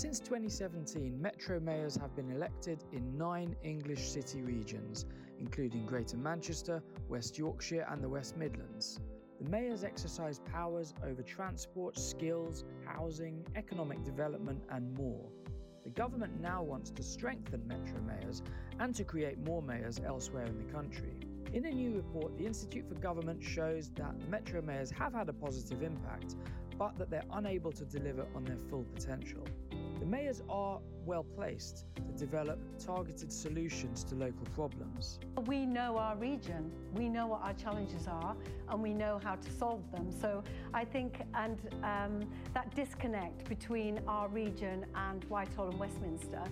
[0.00, 5.04] Since 2017, Metro mayors have been elected in nine English city regions,
[5.38, 8.98] including Greater Manchester, West Yorkshire, and the West Midlands.
[9.42, 15.28] The mayors exercise powers over transport, skills, housing, economic development, and more.
[15.84, 18.42] The government now wants to strengthen metro mayors
[18.78, 21.12] and to create more mayors elsewhere in the country.
[21.52, 25.34] In a new report, the Institute for Government shows that metro mayors have had a
[25.34, 26.36] positive impact,
[26.78, 29.44] but that they're unable to deliver on their full potential.
[30.10, 35.20] Mayors are well placed to develop targeted solutions to local problems.
[35.46, 38.34] We know our region, we know what our challenges are,
[38.68, 40.10] and we know how to solve them.
[40.10, 40.42] So
[40.74, 46.42] I think, and um, that disconnect between our region and Whitehall and Westminster,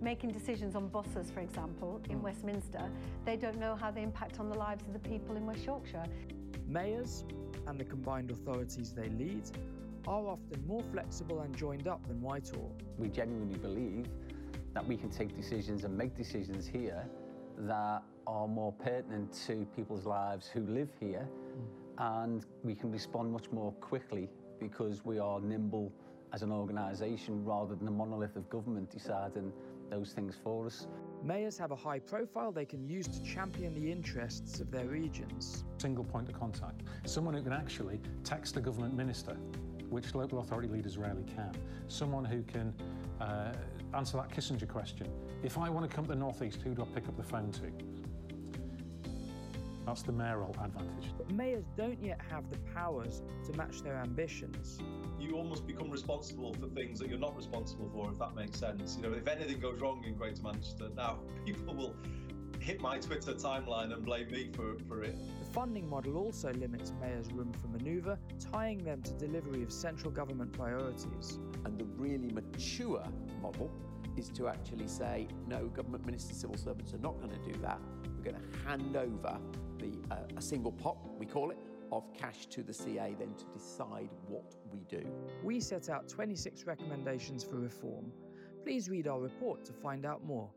[0.00, 2.22] making decisions on buses, for example, in mm.
[2.22, 2.88] Westminster,
[3.24, 6.04] they don't know how they impact on the lives of the people in West Yorkshire.
[6.68, 7.24] Mayors
[7.66, 9.50] and the combined authorities they lead
[10.08, 12.74] are often more flexible and joined up than Whitehall.
[12.96, 14.06] We genuinely believe
[14.72, 17.04] that we can take decisions and make decisions here
[17.58, 22.24] that are more pertinent to people's lives who live here mm.
[22.24, 25.92] and we can respond much more quickly because we are nimble
[26.32, 29.52] as an organisation rather than a monolith of government deciding
[29.90, 30.86] those things for us.
[31.22, 35.64] Mayors have a high profile they can use to champion the interests of their regions.
[35.78, 36.82] Single point of contact.
[37.04, 39.36] Someone who can actually text a government minister
[39.90, 41.52] which local authority leaders rarely can.
[41.88, 42.74] Someone who can
[43.20, 43.52] uh,
[43.94, 45.08] answer that Kissinger question.
[45.42, 47.50] If I want to come to the Northeast, who do I pick up the phone
[47.52, 47.72] to?
[49.88, 51.10] That's the mayoral advantage.
[51.16, 54.78] But mayors don't yet have the powers to match their ambitions.
[55.18, 58.98] You almost become responsible for things that you're not responsible for, if that makes sense.
[59.00, 61.96] You know, if anything goes wrong in Greater Manchester, now people will
[62.60, 65.16] hit my Twitter timeline and blame me for, for it.
[65.40, 68.18] The funding model also limits mayors' room for manoeuvre,
[68.52, 71.38] tying them to delivery of central government priorities.
[71.64, 73.04] And the really mature
[73.40, 73.70] model
[74.16, 77.80] is to actually say, no, government ministers, civil servants are not going to do that.
[78.16, 79.38] We're going to hand over
[79.78, 81.58] the, uh, a single pot, we call it,
[81.92, 85.02] of cash to the CA then to decide what we do.
[85.42, 88.12] We set out 26 recommendations for reform.
[88.62, 90.50] Please read our report to find out more.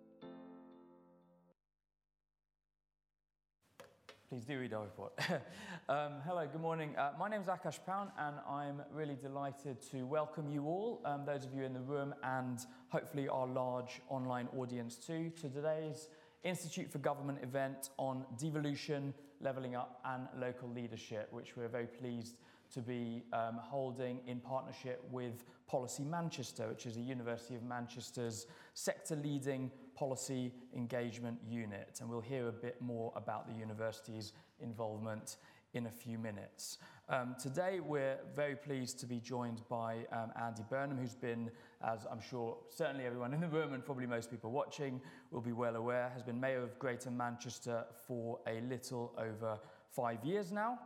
[4.32, 5.12] Please do read our report.
[5.90, 6.96] um, hello, good morning.
[6.98, 11.26] Uh, my name is Akash Paun, and I'm really delighted to welcome you all, um,
[11.26, 16.08] those of you in the room, and hopefully our large online audience too, to today's
[16.46, 22.38] Institute for Government event on devolution, levelling up, and local leadership, which we're very pleased
[22.74, 28.48] to be um, holding in partnership with Policy Manchester, which is a University of Manchester's
[28.74, 32.00] sector leading policy engagement unit.
[32.02, 35.38] And we'll hear a bit more about the university's involvement
[35.74, 36.78] in a few minutes.
[37.08, 41.50] Um, today, we're very pleased to be joined by um, Andy Burnham, who's been,
[41.86, 45.52] as I'm sure certainly everyone in the room and probably most people watching will be
[45.52, 49.60] well aware, has been Mayor of Greater Manchester for a little over
[49.90, 50.80] five years now.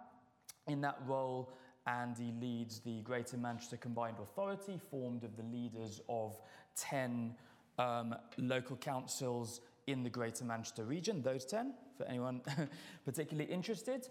[0.67, 1.53] In that role,
[1.87, 6.39] Andy leads the Greater Manchester Combined Authority, formed of the leaders of
[6.77, 7.35] 10
[7.77, 12.41] um, local councils in the Greater Manchester region, those 10, for anyone
[13.05, 14.07] particularly interested.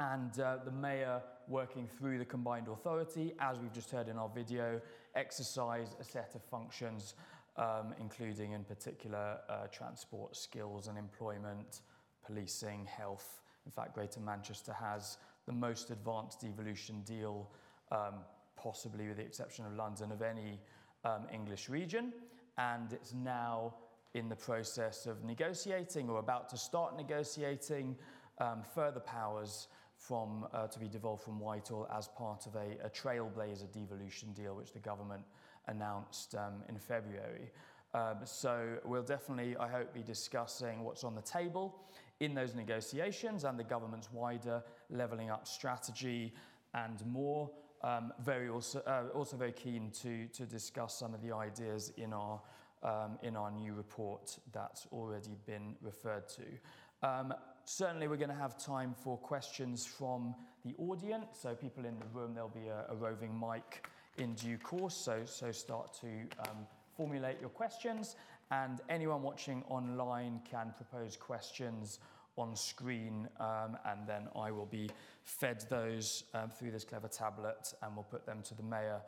[0.00, 4.28] And uh, the mayor working through the combined authority, as we've just heard in our
[4.28, 4.80] video,
[5.14, 7.14] exercise a set of functions,
[7.56, 11.80] um, including in particular uh, transport, skills and employment,
[12.26, 13.40] policing, health.
[13.64, 17.50] In fact, Greater Manchester has the most advanced devolution deal,
[17.90, 18.14] um,
[18.56, 20.60] possibly with the exception of London, of any
[21.04, 22.12] um, English region.
[22.58, 23.74] And it's now
[24.14, 27.96] in the process of negotiating or about to start negotiating
[28.38, 32.90] um, further powers from, uh, to be devolved from Whitehall as part of a, a
[32.90, 35.22] trailblazer devolution deal, which the government
[35.68, 37.50] announced um, in February.
[37.94, 41.84] Um, so we'll definitely, I hope, be discussing what's on the table
[42.20, 46.32] in those negotiations and the government's wider levelling up strategy
[46.74, 47.50] and more.
[47.82, 52.12] Um, very also, uh, also very keen to, to discuss some of the ideas in
[52.12, 52.40] our,
[52.84, 57.08] um, in our new report that's already been referred to.
[57.08, 57.34] Um,
[57.64, 60.34] certainly we're going to have time for questions from
[60.64, 61.38] the audience.
[61.42, 63.88] So people in the room, there'll be a, a roving mic
[64.18, 64.94] in due course.
[64.94, 66.06] So, so start to
[66.48, 66.66] um,
[66.96, 68.16] formulate your questions,
[68.50, 71.98] and anyone watching online can propose questions
[72.36, 74.90] on screen, um, and then I will be
[75.24, 79.00] fed those um, through this clever tablet, and we'll put them to the mayor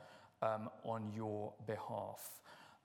[0.43, 2.41] um, on your behalf.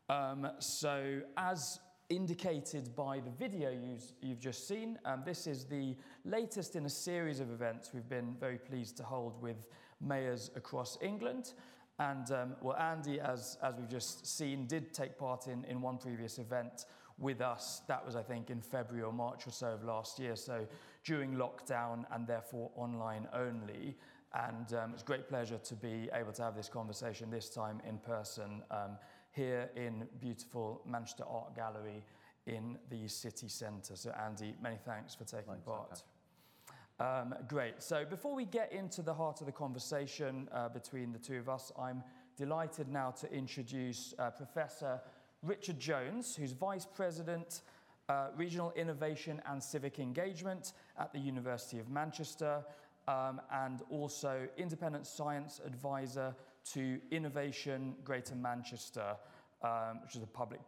[0.09, 3.71] Um, so, as indicated by the video
[4.21, 5.95] you've just seen, um, this is the
[6.25, 9.67] latest in a series of events we've been very pleased to hold with
[10.01, 11.53] mayors across England.
[11.99, 15.97] And um, well, Andy, as, as we've just seen, did take part in, in one
[15.97, 16.85] previous event
[17.19, 17.81] with us.
[17.87, 20.35] That was, I think, in February or March or so of last year.
[20.35, 20.65] So
[21.03, 23.95] during lockdown and therefore online only.
[24.33, 27.81] And um, it's a great pleasure to be able to have this conversation this time
[27.87, 28.97] in person um,
[29.31, 32.03] here in beautiful Manchester Art Gallery
[32.45, 33.95] in the city centre.
[33.95, 36.03] So, Andy, many thanks for taking thanks, part.
[36.99, 37.81] Um, great.
[37.81, 41.49] So, before we get into the heart of the conversation uh, between the two of
[41.49, 42.03] us, I'm
[42.37, 44.99] delighted now to introduce uh, Professor
[45.43, 47.61] Richard Jones, who's Vice President,
[48.09, 52.63] uh, Regional Innovation and Civic Engagement at the University of Manchester,
[53.07, 56.35] um, and also Independent Science Advisor
[56.73, 59.15] to Innovation Greater Manchester,
[59.63, 60.59] um, which is a public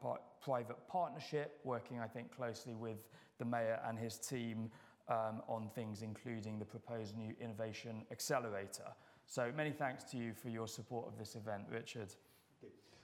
[0.42, 3.08] private partnership working, I think, closely with
[3.40, 4.72] the Mayor and his team
[5.10, 8.88] um, on things including the proposed new Innovation Accelerator.
[9.26, 12.16] So many thanks to you for your support of this event, Richard.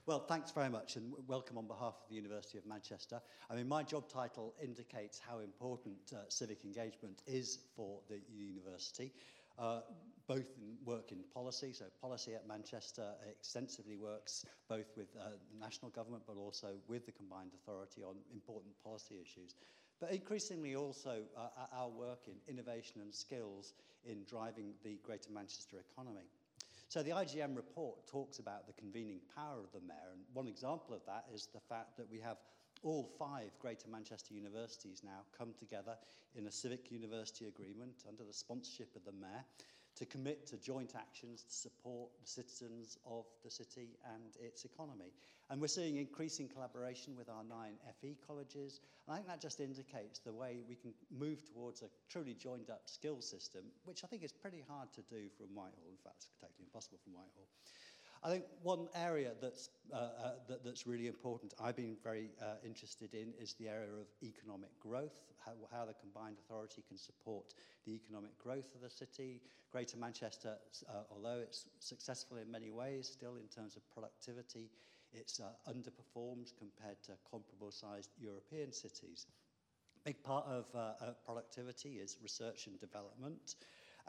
[0.07, 3.19] Well, thanks very much and welcome on behalf of the University of Manchester.
[3.50, 9.12] I mean, my job title indicates how important uh, civic engagement is for the university.
[9.59, 9.81] Uh,
[10.25, 15.59] both in work in policy, so policy at Manchester extensively works both with uh, the
[15.59, 19.56] national government but also with the combined authority on important policy issues.
[20.00, 23.74] But increasingly also uh, our work in innovation and skills
[24.06, 26.30] in driving the Greater Manchester economy.
[26.89, 30.95] So the IGM report talks about the convening power of the mayor, and one example
[30.95, 32.37] of that is the fact that we have
[32.83, 35.97] all five Greater Manchester universities now come together
[36.35, 39.43] in a civic university agreement under the sponsorship of the mayor
[39.97, 45.11] to commit to joint actions to support the citizens of the city and its economy.
[45.49, 48.81] And we're seeing increasing collaboration with our nine FE colleges.
[49.07, 52.69] And I think that just indicates the way we can move towards a truly joined
[52.69, 55.89] up skills system, which I think is pretty hard to do from Whitehall.
[55.89, 57.47] In fact, it's totally impossible from Whitehall.
[58.23, 62.55] I think one area that's, uh, uh, that, that's really important, I've been very uh,
[62.65, 67.53] interested in, is the area of economic growth, how, how the combined authority can support
[67.85, 69.41] the economic growth of the city.
[69.71, 70.55] Greater Manchester,
[70.89, 74.69] uh, although it's successful in many ways, still in terms of productivity,
[75.13, 79.27] it's uh, underperformed compared to comparable sized European cities.
[80.03, 80.93] Big part of uh,
[81.25, 83.55] productivity is research and development.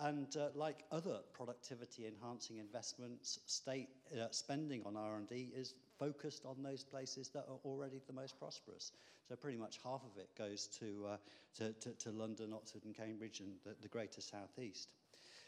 [0.00, 6.62] And uh, like other productivity enhancing investments, state uh, spending on R&D is focused on
[6.62, 8.92] those places that are already the most prosperous.
[9.28, 11.16] So pretty much half of it goes to, uh,
[11.56, 14.92] to, to, to, London, Oxford and Cambridge and the, the greater southeast.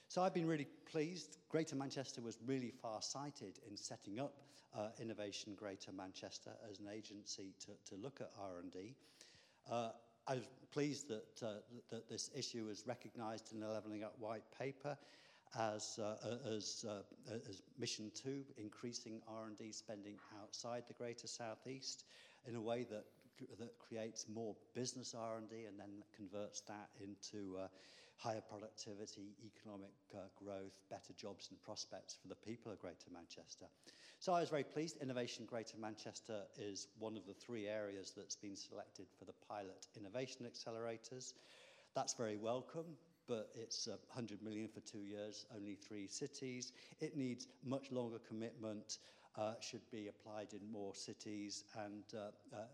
[0.09, 1.39] So I've been really pleased.
[1.49, 4.35] Greater Manchester was really far-sighted in setting up
[4.77, 8.97] uh, Innovation Greater Manchester as an agency to, to look at R&D.
[9.71, 9.91] Uh,
[10.27, 11.55] I was pleased that, uh,
[11.91, 14.97] that this issue is recognised in the Levelling Up White Paper
[15.59, 16.17] as, uh,
[16.49, 17.03] as, uh,
[17.49, 22.05] as mission two, increasing R&D spending outside the Greater Southeast
[22.47, 23.05] in a way that,
[23.59, 27.67] that creates more business R&D and then converts that into uh,
[28.21, 33.65] higher productivity, economic uh, growth, better jobs and prospects for the people of Greater Manchester.
[34.19, 34.99] So I was very pleased.
[35.01, 39.87] Innovation Greater Manchester is one of the three areas that's been selected for the pilot
[39.97, 41.33] innovation accelerators.
[41.95, 42.85] That's very welcome,
[43.27, 46.73] but it's uh, 100 million for two years, only three cities.
[47.01, 48.99] It needs much longer commitment,
[49.39, 52.65] uh, should be applied in more cities, and uh, uh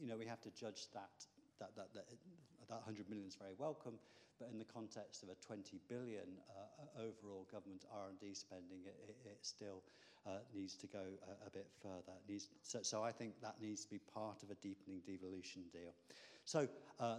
[0.00, 1.26] you know we have to judge that
[1.60, 2.08] that that that,
[2.68, 3.94] that 100 million is very welcome,
[4.38, 9.16] but in the context of a 20 billion uh, overall government R&D spending, it, it,
[9.24, 9.82] it still
[10.26, 12.12] uh, needs to go a, a bit further.
[12.16, 15.62] It needs, so, so I think that needs to be part of a deepening devolution
[15.72, 15.94] deal.
[16.44, 16.68] So
[17.00, 17.16] uh,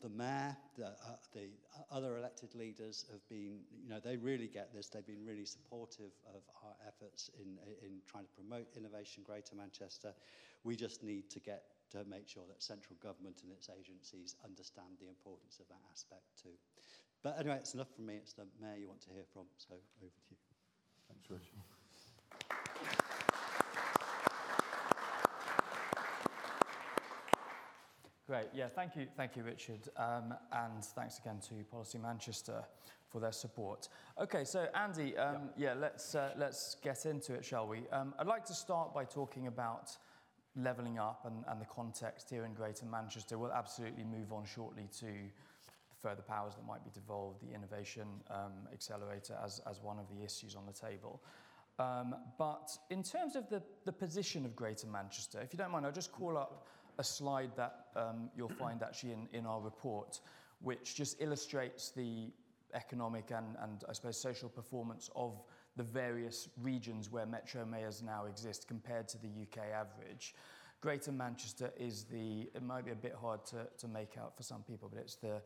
[0.00, 1.48] the mayor, the, uh, the
[1.90, 4.88] other elected leaders have been, you know, they really get this.
[4.88, 10.12] They've been really supportive of our efforts in, in trying to promote innovation Greater Manchester.
[10.64, 14.98] We just need to get to make sure that central government and its agencies understand
[15.00, 16.56] the importance of that aspect too.
[17.22, 18.16] But anyway, it's enough from me.
[18.16, 20.36] It's the mayor you want to hear from, so over to you.
[21.08, 21.62] Thanks, Richard.
[28.26, 28.46] Great.
[28.54, 32.64] Yeah, thank you, thank you, Richard, um, and thanks again to Policy Manchester
[33.10, 33.88] for their support.
[34.18, 35.74] Okay, so Andy, um, yeah.
[35.74, 37.82] yeah, let's uh, let's get into it, shall we?
[37.92, 39.90] Um, I'd like to start by talking about
[40.56, 43.38] levelling up and, and the context here in Greater Manchester.
[43.38, 45.06] We'll absolutely move on shortly to
[46.00, 50.24] further powers that might be devolved, the innovation um, accelerator as, as one of the
[50.24, 51.22] issues on the table.
[51.78, 55.86] Um, but in terms of the, the position of Greater Manchester, if you don't mind,
[55.86, 56.66] I'll just call up
[56.98, 60.20] a slide that um, you'll find actually in, in our report,
[60.60, 62.30] which just illustrates the
[62.74, 65.40] economic and, and I suppose social performance of
[65.76, 70.34] the various regions where metro mayors now exist compared to the UK average.
[70.80, 74.42] Greater Manchester is the, it might be a bit hard to, to make out for
[74.42, 75.40] some people, but it's the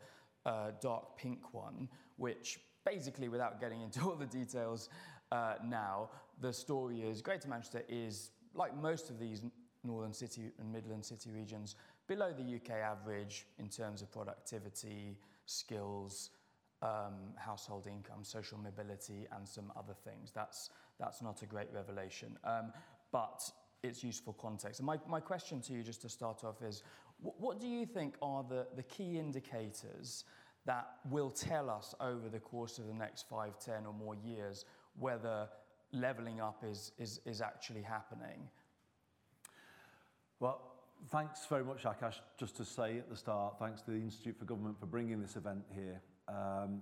[0.45, 4.89] uh, dark pink one, which basically, without getting into all the details
[5.31, 6.09] uh, now,
[6.41, 9.43] the story is Greater Manchester is, like most of these
[9.83, 11.75] northern city and midland city regions,
[12.07, 16.31] below the UK average in terms of productivity, skills,
[16.81, 20.31] um, household income, social mobility, and some other things.
[20.33, 20.69] That's,
[20.99, 22.37] that's not a great revelation.
[22.43, 22.71] Um,
[23.11, 23.49] but
[23.83, 24.79] it's useful context.
[24.79, 26.83] And my, my question to you, just to start off, is
[27.21, 30.25] what, what do you think are the, the key indicators
[30.65, 34.65] that will tell us over the course of the next five, ten, or more years
[34.99, 35.47] whether
[35.93, 38.49] levelling up is, is, is actually happening?
[40.39, 40.61] Well,
[41.09, 42.15] thanks very much, Akash.
[42.37, 45.35] Just to say at the start, thanks to the Institute for Government for bringing this
[45.35, 46.01] event here.
[46.27, 46.81] Um,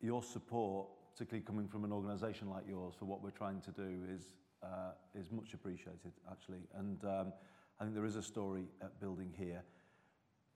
[0.00, 4.02] your support, particularly coming from an organisation like yours, for what we're trying to do
[4.10, 6.60] is, uh, is much appreciated, actually.
[6.74, 7.32] And um,
[7.80, 9.62] I think there is a story at building here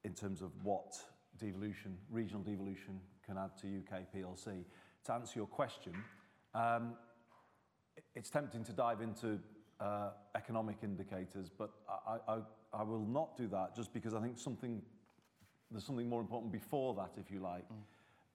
[0.03, 0.97] in terms of what
[1.37, 4.63] devolution, regional devolution can add to UK PLC.
[5.05, 5.93] To answer your question,
[6.53, 6.93] um,
[8.15, 9.39] it's tempting to dive into
[9.79, 12.37] uh, economic indicators, but I, I,
[12.73, 14.81] I will not do that just because I think something
[15.71, 17.77] there's something more important before that, if you like, mm.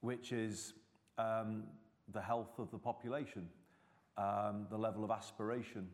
[0.05, 0.73] Which is
[1.17, 1.63] um,
[2.13, 3.47] the health of the population,
[4.17, 5.87] um, the level of aspiration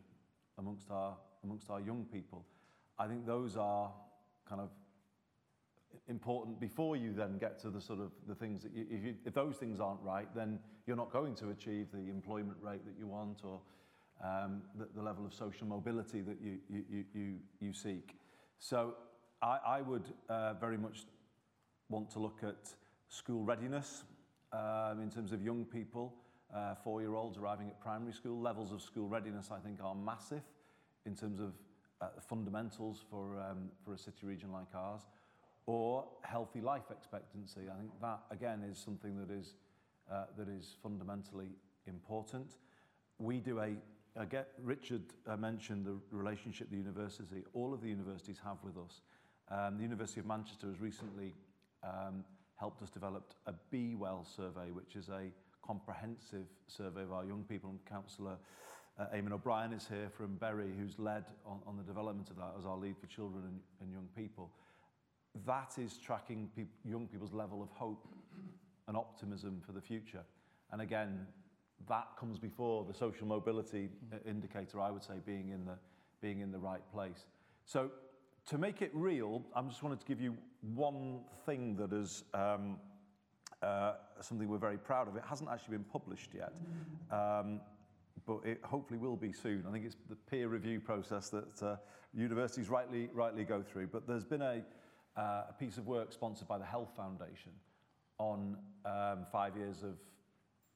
[0.57, 2.45] amongst our amongst our young people.
[2.99, 3.91] I think those are
[4.47, 4.69] kind of
[6.07, 9.15] important before you then get to the sort of the things that you, if, you,
[9.25, 12.93] if those things aren't right, then you're not going to achieve the employment rate that
[12.99, 13.59] you want or
[14.23, 18.17] um, the, the level of social mobility that you, you, you, you seek.
[18.59, 18.95] So
[19.41, 21.05] I, I would uh, very much
[21.89, 22.73] want to look at
[23.11, 24.03] school readiness
[24.53, 26.13] um, in terms of young people,
[26.55, 28.39] uh, four-year-olds arriving at primary school.
[28.41, 30.43] Levels of school readiness, I think, are massive
[31.05, 31.53] in terms of
[32.01, 35.01] uh, fundamentals for, um, for a city region like ours.
[35.67, 37.61] Or healthy life expectancy.
[37.71, 39.55] I think that, again, is something that is,
[40.11, 41.49] uh, that is fundamentally
[41.85, 42.55] important.
[43.19, 43.75] We do a
[44.19, 48.75] I get Richard uh, mentioned the relationship the university, all of the universities have with
[48.77, 49.01] us.
[49.49, 51.33] Um, the University of Manchester has recently
[51.81, 52.25] um,
[52.61, 55.31] helped us develop a BeeWell survey, which is a
[55.65, 57.71] comprehensive survey of our young people.
[57.71, 58.37] And Councillor
[58.99, 62.53] uh, Eamonn O'Brien is here from Bury, who's led on, on the development of that
[62.59, 64.51] as our lead for children and, and young people.
[65.47, 68.07] That is tracking pe young people's level of hope
[68.87, 70.23] and optimism for the future.
[70.71, 71.25] And again,
[71.89, 75.79] that comes before the social mobility uh, indicator, I would say, being in the,
[76.21, 77.25] being in the right place.
[77.65, 77.89] So
[78.47, 80.35] to make it real, I just wanted to give you
[80.73, 82.77] one thing that is um,
[83.61, 85.15] uh, something we're very proud of.
[85.15, 86.53] It hasn't actually been published yet,
[87.11, 87.61] um,
[88.25, 89.65] but it hopefully will be soon.
[89.67, 91.75] I think it's the peer review process that uh,
[92.13, 93.87] universities rightly, rightly go through.
[93.87, 94.61] But there's been a,
[95.15, 97.51] uh, a piece of work sponsored by the Health Foundation
[98.17, 99.95] on um, five years of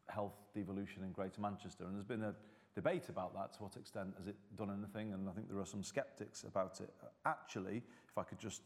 [0.07, 1.83] health devolution in Greater Manchester.
[1.85, 2.35] And there's been a
[2.75, 5.65] debate about that, to what extent has it done anything, and I think there are
[5.65, 6.93] some sceptics about it.
[7.25, 8.63] Actually, if I could just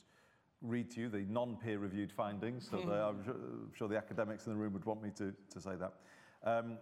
[0.62, 4.54] read to you the non-peer-reviewed findings, so they, I'm, sure, I'm, sure, the academics in
[4.54, 5.94] the room would want me to, to say that.
[6.44, 6.80] Um,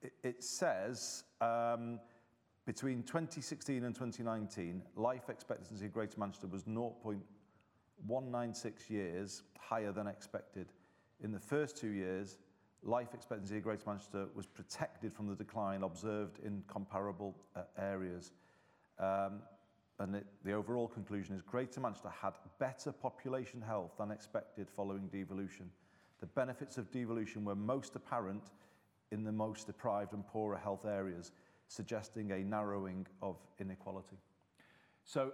[0.00, 2.00] it, it, says, um,
[2.64, 10.72] between 2016 and 2019, life expectancy in Greater Manchester was 0.196 years higher than expected.
[11.22, 12.38] In the first two years,
[12.82, 18.32] life expectancy in Greater Manchester was protected from the decline observed in comparable uh, areas.
[18.98, 19.40] Um,
[19.98, 25.08] and it, the overall conclusion is Greater Manchester had better population health than expected following
[25.08, 25.70] devolution.
[26.20, 28.44] The benefits of devolution were most apparent
[29.10, 31.32] in the most deprived and poorer health areas,
[31.68, 34.16] suggesting a narrowing of inequality.
[35.04, 35.32] So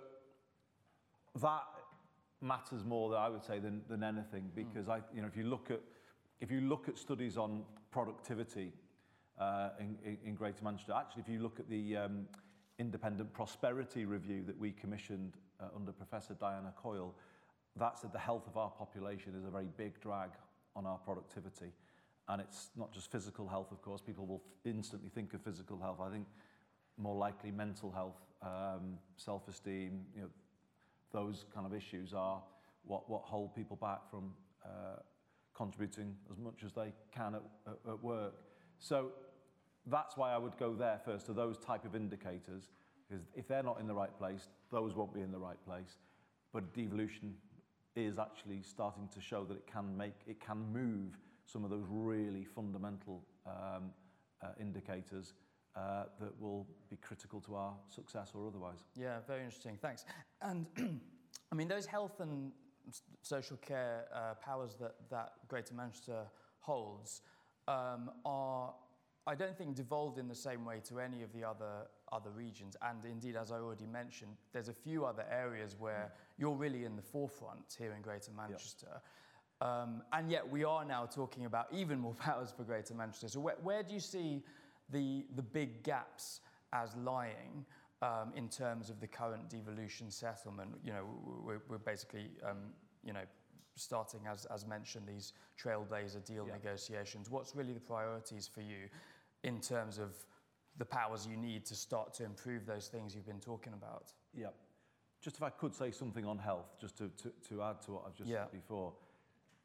[1.41, 1.65] that
[2.41, 4.93] matters more, I would say, than, than anything, because mm.
[4.93, 5.81] I, you know, if you look at
[6.41, 8.73] if you look at studies on productivity
[9.39, 12.27] uh, in, in, Greater Manchester, actually, if you look at the um,
[12.79, 17.15] independent prosperity review that we commissioned uh, under Professor Diane Coyle,
[17.77, 20.31] that the health of our population is a very big drag
[20.75, 21.73] on our productivity.
[22.29, 24.01] And it's not just physical health, of course.
[24.01, 26.01] People will instantly think of physical health.
[26.01, 26.27] I think
[26.99, 30.29] more likely mental health, um, self-esteem, you know,
[31.13, 32.43] those kind of issues are
[32.85, 34.33] what, what hold people back from
[34.65, 35.01] uh,
[35.57, 38.35] contributing as much as they can at, at, at work.
[38.79, 39.13] So
[39.87, 42.71] that's why I would go there first to those type of indicators,
[43.09, 45.99] because if they're not in the right place, those won't be in the right place.
[46.53, 47.35] But devolution
[47.95, 51.85] is actually starting to show that it can make, it can move some of those
[51.89, 53.93] really fundamental um,
[54.43, 55.33] uh, indicators
[55.77, 58.85] uh, that will be critical to our success or otherwise.
[58.97, 59.79] Yeah, very interesting.
[59.81, 60.05] Thanks.
[60.43, 60.67] And
[61.53, 62.53] I mean, those health and
[63.23, 66.25] social care uh, powers that, that Greater Manchester
[66.61, 67.23] holds
[67.69, 68.75] um, are,
[69.27, 72.77] I don't think, devolved in the same way to any of the other, other regions.
[72.83, 76.97] And indeed, as I already mentioned, there's a few other areas where you're really in
[76.97, 78.89] the forefront here in Greater Manchester.
[78.91, 79.03] Yep.
[79.69, 83.29] Um, and yet we are now talking about even more powers for Greater Manchester.
[83.29, 84.43] So where, where do you see
[84.91, 86.41] the, the big gaps
[86.73, 87.65] as lying
[88.03, 90.71] um, in terms of the current devolution settlement?
[90.85, 91.05] You know,
[91.45, 92.59] we're, we're basically, um,
[93.05, 93.25] you know,
[93.75, 96.55] starting, as, as mentioned, these trailblazer deal yeah.
[96.55, 97.31] negotiations.
[97.31, 98.89] What's really the priorities for you
[99.45, 100.15] in terms of
[100.79, 104.13] the powers you need to start to improve those things you've been talking about?
[104.35, 104.49] Yeah.
[105.23, 108.05] Just if I could say something on health, just to, to, to add to what
[108.07, 108.45] I've just yeah.
[108.45, 108.93] said before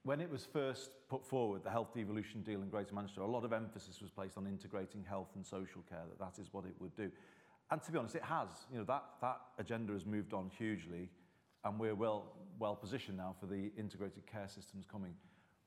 [0.04, 3.44] when it was first put forward, the health devolution deal in Greater Manchester, a lot
[3.44, 6.74] of emphasis was placed on integrating health and social care, that that is what it
[6.80, 7.12] would do.
[7.72, 8.50] And to be honest, it has.
[8.72, 11.10] You know, that, that agenda has moved on hugely,
[11.64, 15.14] and we're well, well positioned now for the integrated care systems coming.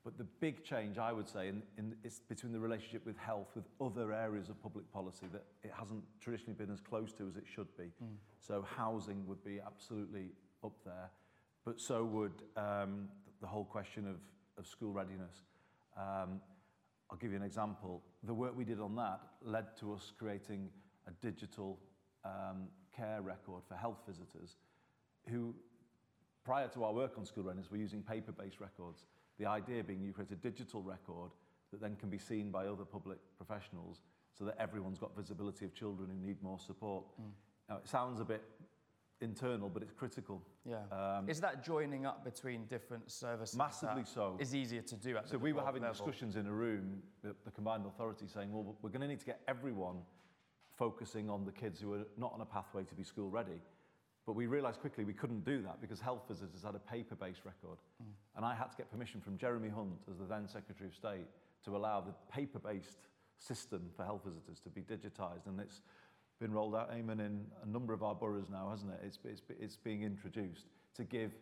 [0.04, 3.48] But the big change, I would say, in, in, is between the relationship with health
[3.54, 7.36] with other areas of public policy that it hasn't traditionally been as close to as
[7.36, 7.84] it should be.
[7.84, 8.16] Mm.
[8.38, 10.32] So housing would be absolutely
[10.62, 11.10] up there,
[11.64, 13.08] but so would um,
[13.40, 14.16] the whole question of,
[14.58, 15.44] of school readiness.
[15.96, 16.40] Um,
[17.10, 18.02] I'll give you an example.
[18.24, 20.68] The work we did on that led to us creating
[21.06, 21.78] a digital
[22.24, 24.56] um, care record for health visitors
[25.28, 25.54] who,
[26.44, 29.06] prior to our work on school readiness, were using paper-based records.
[29.38, 31.30] The idea being you create a digital record
[31.70, 34.02] that then can be seen by other public professionals
[34.32, 37.04] so that everyone's got visibility of children who need more support.
[37.20, 37.30] Mm.
[37.68, 38.42] Now, it sounds a bit
[39.20, 40.42] internal, but it's critical.
[40.64, 40.82] Yeah.
[40.92, 43.56] Um, is that joining up between different services?
[43.56, 44.36] Massively so.
[44.38, 45.94] Is easier to do at So we were having level.
[45.94, 49.26] discussions in a room, the, the combined authority, saying, well, we're going to need to
[49.26, 49.96] get everyone
[50.76, 53.60] focusing on the kids who are not on a pathway to be school ready.
[54.26, 57.78] But we realised quickly we couldn't do that because health visitors had a paper-based record.
[58.02, 58.12] Mm.
[58.36, 61.26] And I had to get permission from Jeremy Hunt, as the then Secretary of State,
[61.64, 65.46] to allow the paper-based system for health visitors to be digitised.
[65.46, 65.82] And it's
[66.40, 69.00] been rolled out, Eamonn, in a number of our boroughs now, hasn't it?
[69.04, 71.32] It's, it's, it's being introduced to give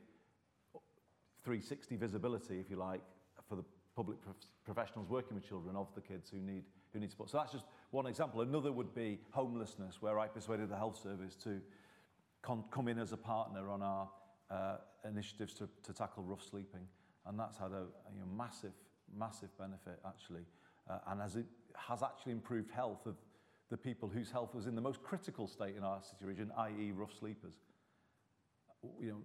[1.44, 3.00] 360 visibility, if you like,
[3.48, 7.10] for the public prof professionals working with children of the kids who need, who need
[7.10, 7.30] support.
[7.30, 8.40] So that's just one example.
[8.40, 11.60] Another would be homelessness, where I persuaded the health service to
[12.42, 14.08] come in as a partner on our
[14.50, 14.76] uh,
[15.08, 16.86] initiatives to, to tackle rough sleeping.
[17.26, 18.72] And that's had a, a you know, massive,
[19.16, 20.42] massive benefit, actually.
[20.90, 23.14] Uh, and as it has actually improved health of
[23.70, 26.92] the people whose health was in the most critical state in our city region, i.e.
[26.94, 27.54] rough sleepers.
[29.00, 29.18] You know,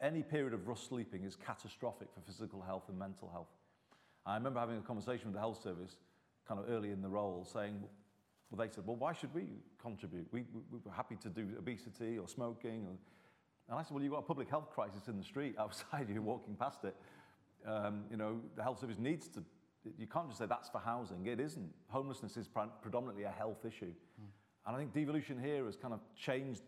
[0.00, 3.50] any period of rough sleeping is catastrophic for physical health and mental health.
[4.26, 5.96] I remember having a conversation with the health service
[6.46, 7.82] kind of early in the role saying,
[8.50, 9.46] well, they said, well, why should we
[9.80, 10.26] contribute?
[10.32, 12.86] We, we, we were happy to do obesity or smoking.
[12.86, 12.96] Or...
[13.68, 16.22] And I said, well, you've got a public health crisis in the street outside, you're
[16.22, 16.96] walking past it.
[17.66, 19.42] Um, you know, the health service needs to
[19.98, 21.26] you can't just say that's for housing.
[21.26, 21.68] It isn't.
[21.88, 22.48] Homelessness is
[22.80, 23.92] predominantly a health issue.
[24.20, 24.26] Mm.
[24.66, 26.62] And I think devolution here has kind of changed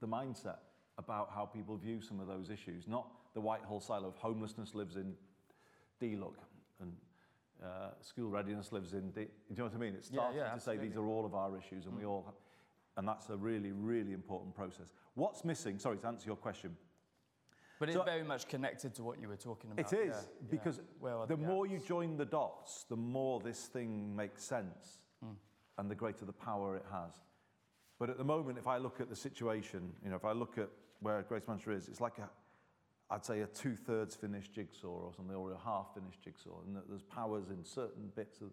[0.00, 0.58] the mindset
[0.98, 2.88] about how people view some of those issues.
[2.88, 5.14] Not the Whitehall silo of homelessness lives in
[6.02, 6.34] DLUHC
[6.80, 6.92] and
[7.64, 9.10] uh, school readiness lives in.
[9.10, 9.94] D- you know what I mean?
[9.96, 12.00] It's starting yeah, yeah, to say these are all of our issues, and mm.
[12.00, 12.34] we all, have,
[12.96, 14.86] and that's a really, really important process.
[15.14, 15.78] What's missing?
[15.78, 16.76] Sorry to answer your question.
[17.78, 19.92] But it's so, very much connected to what you were talking about.
[19.92, 24.14] It is, yeah, because the, the more you join the dots, the more this thing
[24.14, 25.34] makes sense mm.
[25.78, 27.12] and the greater the power it has.
[27.98, 30.58] But at the moment, if I look at the situation, you know, if I look
[30.58, 30.68] at
[31.00, 32.28] where Greater Manchester is, it's like a,
[33.10, 36.62] I'd say a two-thirds finished jigsaw or something, or a half-finished jigsaw.
[36.66, 38.50] And there's powers in certain bits, of,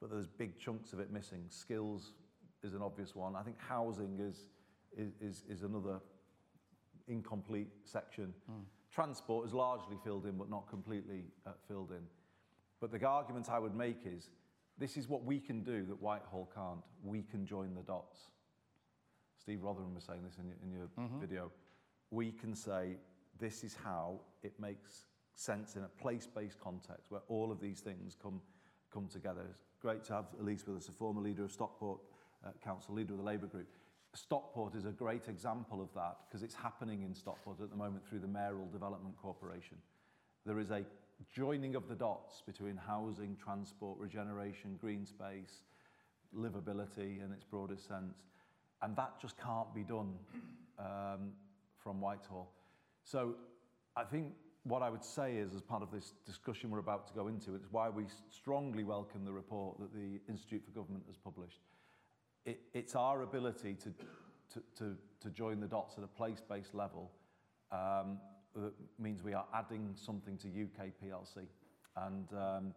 [0.00, 1.44] but there's big chunks of it missing.
[1.48, 2.12] Skills
[2.62, 3.36] is an obvious one.
[3.36, 4.48] I think housing is,
[4.96, 6.00] is, is, is another
[7.08, 8.34] incomplete section.
[8.50, 8.64] Mm.
[8.92, 12.02] Transport is largely filled in, but not completely uh, filled in.
[12.80, 14.30] But the argument I would make is
[14.78, 16.80] this is what we can do that Whitehall can't.
[17.04, 18.18] We can join the dots.
[19.40, 21.20] Steve Rotheram was saying this in your, in your mm -hmm.
[21.20, 21.50] video.
[22.10, 22.98] We can say
[23.42, 28.16] this is how it makes sense in a place-based context where all of these things
[28.22, 28.40] come,
[28.92, 29.42] come together.
[29.50, 31.98] It's great to have Elise with us, a former leader of Stockport
[32.46, 33.66] uh, Council, leader of the Labour Group.
[34.14, 38.06] Stockport is a great example of that because it's happening in Stockport at the moment
[38.08, 39.78] through the Mayoral Development Corporation.
[40.46, 40.84] There is a
[41.34, 45.62] joining of the dots between housing, transport, regeneration, green space,
[46.36, 48.18] livability in its broadest sense.
[48.82, 50.14] And that just can't be done
[50.78, 51.32] um,
[51.82, 52.52] from Whitehall.
[53.04, 53.34] So
[53.96, 54.32] I think
[54.64, 57.54] what I would say is, as part of this discussion we're about to go into,
[57.54, 61.60] it's why we strongly welcome the report that the Institute for Government has published
[62.44, 63.92] it, it's our ability to,
[64.52, 67.10] to, to, to join the dots at a place-based level
[67.70, 68.18] um,
[68.54, 71.46] that means we are adding something to UK PLC.
[71.96, 72.74] And um,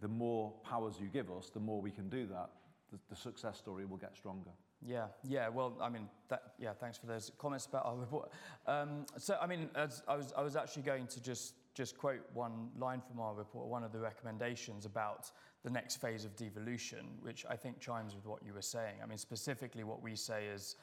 [0.00, 2.50] the more powers you give us, the more we can do that,
[2.90, 4.50] the, the success story will get stronger.
[4.84, 5.48] Yeah, yeah.
[5.48, 6.72] Well, I mean, that, yeah.
[6.72, 8.30] Thanks for those comments about our report.
[8.66, 12.20] Um, so, I mean, as I was, I was actually going to just just quote
[12.34, 15.30] one line from our report, one of the recommendations about
[15.64, 18.96] the next phase of devolution, which I think chimes with what you were saying.
[19.02, 20.76] I mean, specifically, what we say is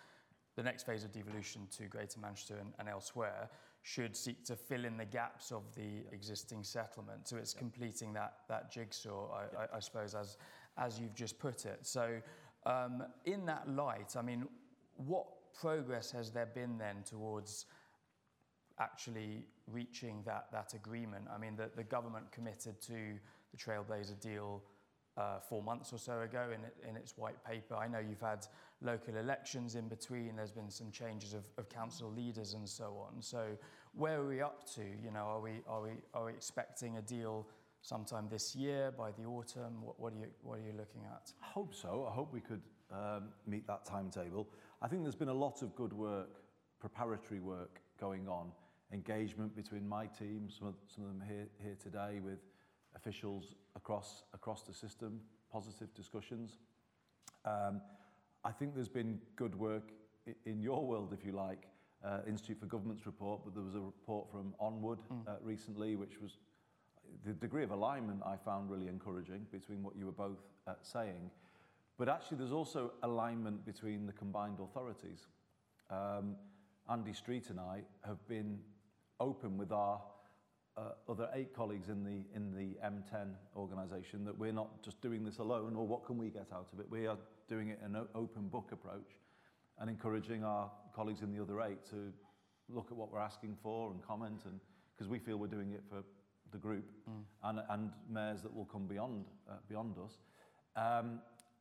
[0.56, 3.50] the next phase of devolution to Greater Manchester and, and elsewhere
[3.84, 7.28] should seek to fill in the gaps of the existing settlement.
[7.28, 10.38] So it's completing that that jigsaw, I, I, I suppose, as
[10.78, 11.80] as you've just put it.
[11.82, 12.22] So.
[12.66, 14.48] Um, in that light, I mean,
[14.98, 15.26] what
[15.60, 17.66] progress has there been then towards
[18.80, 21.26] actually reaching that, that agreement?
[21.34, 23.18] I mean, the, the government committed to
[23.52, 24.64] the Trailblazer deal
[25.18, 27.76] uh, four months or so ago in, in its white paper.
[27.76, 28.48] I know you've had
[28.82, 33.22] local elections in between, there's been some changes of, of council leaders and so on.
[33.22, 33.48] So,
[33.94, 34.82] where are we up to?
[34.82, 37.48] You know, are we, are we, are we expecting a deal
[37.82, 39.82] sometime this year, by the autumn?
[39.82, 41.32] What, what, are, you, what are you looking at?
[41.42, 42.08] I hope so.
[42.10, 42.62] I hope we could
[42.92, 44.50] um, meet that timetable.
[44.82, 46.42] I think there's been a lot of good work,
[46.80, 48.52] preparatory work going on,
[48.94, 52.40] engagement between my team, some of, some of them here, here today with
[52.96, 55.20] officials across, across the system,
[55.52, 56.58] positive discussions.
[57.46, 57.82] Um,
[58.44, 59.92] I think there's been good work
[60.46, 61.68] in your world, if you like,
[62.04, 65.28] uh, Institute for Government's report, but there was a report from Onward mm.
[65.28, 66.38] uh, recently, which was
[67.26, 71.32] the degree of alignment I found really encouraging between what you were both uh, saying.
[71.98, 75.28] But actually, there's also alignment between the combined authorities.
[75.90, 76.36] Um,
[76.90, 78.60] Andy Street and I have been
[79.20, 80.02] open with our
[80.78, 85.26] uh, other eight colleagues in the, in the M10 organisation that we're not just doing
[85.26, 86.86] this alone or what can we get out of it.
[86.90, 87.18] We are
[87.48, 89.18] doing it in an open book approach
[89.80, 92.14] and encouraging our colleagues in the other eight to
[92.70, 94.60] look at what we're asking for and comment and
[94.96, 96.04] because we feel we're doing it for
[96.52, 97.22] the group mm.
[97.44, 100.20] and, and mayors that will come beyond, uh, beyond us.
[100.76, 101.20] Um,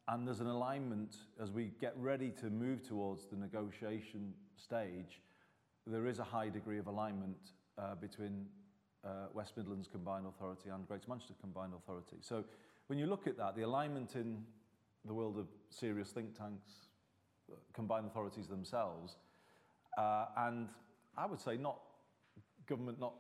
[0.09, 5.21] and there's an alignment as we get ready to move towards the negotiation stage.
[5.87, 8.47] There is a high degree of alignment uh, between
[9.05, 12.17] uh, West Midlands Combined Authority and Greater Manchester Combined Authority.
[12.21, 12.45] So
[12.87, 14.43] when you look at that, the alignment in
[15.05, 16.89] the world of serious think tanks,
[17.51, 19.17] uh, combined authorities themselves,
[19.99, 20.69] uh, and
[21.17, 21.81] I would say not
[22.67, 23.15] government not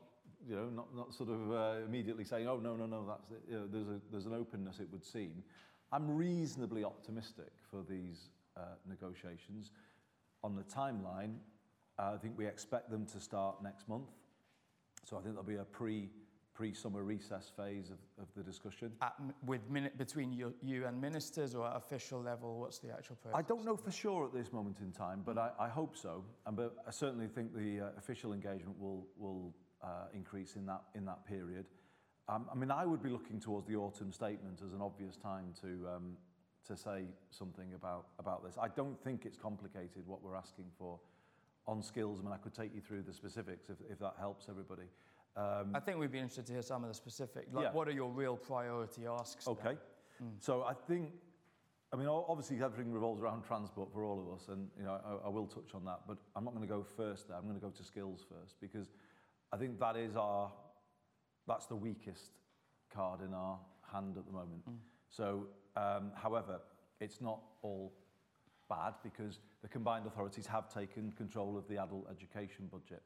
[0.49, 3.43] you know, not, not sort of uh, immediately saying, oh, no, no, no, that's it.
[3.51, 5.43] You know, there's, a, there's an openness, it would seem.
[5.93, 9.73] I'm reasonably optimistic for these uh, negotiations.
[10.43, 11.35] On the timeline,
[11.99, 14.11] uh, I think we expect them to start next month.
[15.05, 16.09] So I think there'll be a pre
[16.59, 18.91] pre-summer recess phase of, of the discussion.
[19.01, 19.15] At,
[19.47, 23.39] with minute between you, you and ministers or at official level, what's the actual process?
[23.39, 26.25] I don't know for sure at this moment in time, but I, I hope so.
[26.47, 29.55] And but I certainly think the uh, official engagement will will
[30.15, 31.67] increase in that, in that period.
[32.29, 35.55] Um, I mean, I would be looking towards the autumn statement as an obvious time
[35.63, 36.17] to, um,
[36.67, 38.57] to say something about, about this.
[38.61, 41.01] I don't think it's complicated what we're asking for
[41.67, 42.19] on skills.
[42.21, 44.89] I mean, I could take you through the specifics if, if that helps everybody.
[45.37, 47.73] Um, I think we'd be interested to hear some of the specific, like yeah.
[47.73, 49.47] what are your real priority asks?
[49.47, 49.77] Okay.
[50.23, 50.33] Mm.
[50.41, 51.13] So I think,
[51.93, 55.27] I mean, obviously everything revolves around transport for all of us, and you know, I,
[55.27, 57.37] I will touch on that, but I'm not going to go first there.
[57.37, 58.89] I'm going to go to skills first because
[59.53, 60.53] I think that is our,
[61.47, 62.33] that's the weakest
[62.93, 63.59] card in our
[63.93, 64.69] hand at the moment.
[64.69, 64.77] Mm.
[65.09, 66.61] So, um, however,
[67.01, 67.93] it's not all
[68.69, 73.03] bad because the combined authorities have taken control of the adult education budget.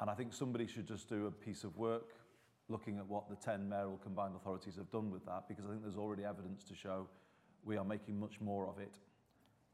[0.00, 2.14] And I think somebody should just do a piece of work
[2.68, 5.82] looking at what the 10 mayoral combined authorities have done with that because I think
[5.82, 7.08] there's already evidence to show
[7.64, 8.94] we are making much more of it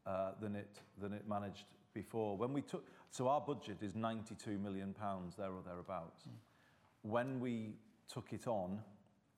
[0.05, 2.37] uh, than it than it managed before.
[2.37, 6.25] When we took, so our budget is 92 million pounds there or thereabouts.
[6.27, 7.09] Mm.
[7.09, 7.73] When we
[8.07, 8.79] took it on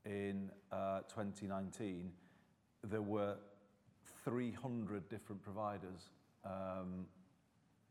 [0.05, 2.11] in uh, 2019,
[2.83, 3.35] there were
[4.25, 6.09] 300 different providers
[6.43, 7.05] um,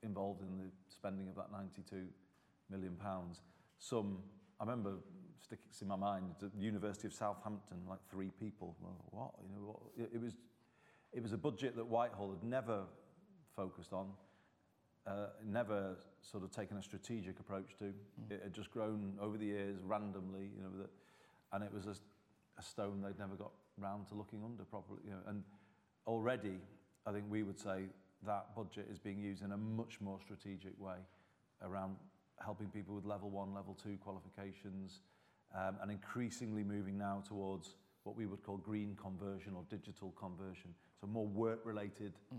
[0.03, 2.05] involved in the spending of that 92
[2.71, 3.41] million pounds.
[3.79, 4.19] Some,
[4.61, 4.95] I remember
[5.41, 8.75] sticking in my mind, the University of Southampton, like three people.
[8.81, 9.31] Well, what?
[9.43, 9.79] You know, what?
[9.97, 10.35] It, it was,
[11.13, 12.83] it was a budget that Whitehall had never
[13.55, 14.09] focused on
[15.07, 17.85] uh, never sort of taken a strategic approach to.
[17.85, 18.31] Mm.
[18.31, 20.91] It had just grown over the years randomly, you know, that,
[21.53, 21.95] and it was a,
[22.59, 25.01] a stone they'd never got round to looking under properly.
[25.05, 25.43] You know, and
[26.07, 26.59] already,
[27.07, 27.85] I think we would say
[28.27, 30.97] that budget is being used in a much more strategic way
[31.63, 31.97] around
[32.45, 35.01] helping people with level one, level two qualifications,
[35.55, 40.75] um, and increasingly moving now towards what we would call green conversion or digital conversion.
[41.01, 42.39] So more work-related mm.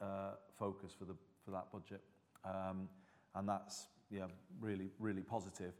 [0.00, 1.14] uh, focus for the
[1.50, 2.02] that budget,
[2.44, 2.88] um,
[3.34, 4.26] and that's yeah
[4.60, 5.74] really really positive.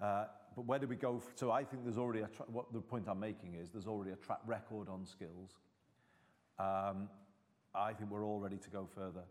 [0.00, 0.24] Uh,
[0.56, 1.22] but where do we go?
[1.34, 4.12] So I think there's already a tra- what the point I'm making is there's already
[4.12, 5.52] a track record on skills.
[6.58, 7.08] Um,
[7.74, 9.24] I think we're all ready to go further.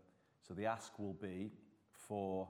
[0.46, 1.50] So the ask will be
[1.92, 2.48] for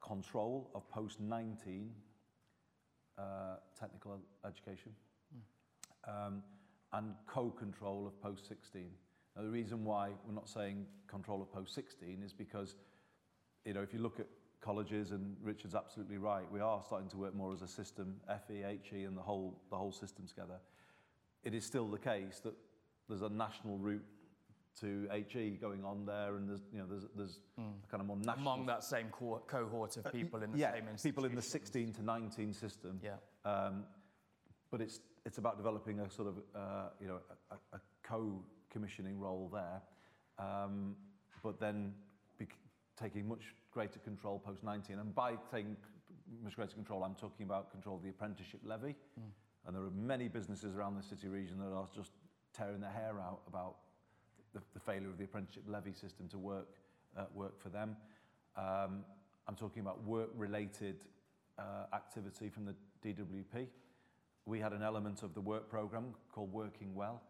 [0.00, 1.90] control of post 19
[3.18, 3.22] uh,
[3.78, 4.92] technical ed- education
[6.08, 6.42] um,
[6.92, 8.90] and co-control of post 16.
[9.36, 12.76] Now the reason why we're not saying control of post 16 is because
[13.64, 14.26] you know if you look at
[14.60, 18.16] colleges and Richard's absolutely right we are starting to work more as a system
[18.46, 20.58] FE HE and the whole the whole system together
[21.44, 22.54] it is still the case that
[23.08, 24.04] there's a national route
[24.80, 28.16] to HE going on there and there's you know there's there's a kind of more
[28.16, 31.34] national Among that same co- cohort of people in the Uh, yeah, same people in
[31.34, 33.00] the 16 to 19 system.
[33.02, 33.16] Yeah.
[33.44, 33.84] Um,
[34.70, 37.18] but it's it's about developing a sort of uh, you know
[37.50, 37.80] a, a, a
[38.72, 39.82] co-commissioning role there,
[40.38, 40.96] um,
[41.42, 41.92] but then
[42.38, 42.46] be,
[43.00, 44.98] taking much greater control post 19.
[44.98, 45.76] And by taking
[46.42, 48.94] much greater control, I'm talking about control of the apprenticeship levy.
[49.66, 52.10] And there are many businesses around the city region that are just
[52.56, 53.76] tearing their hair out about
[54.52, 56.68] the, the failure of the apprenticeship levy system to work
[57.16, 57.94] uh, work for them.
[58.56, 59.04] Um,
[59.46, 60.96] I'm talking about work-related
[61.58, 63.66] uh, activity from the DWP.
[64.46, 67.20] We had an element of the work programme called Working Well,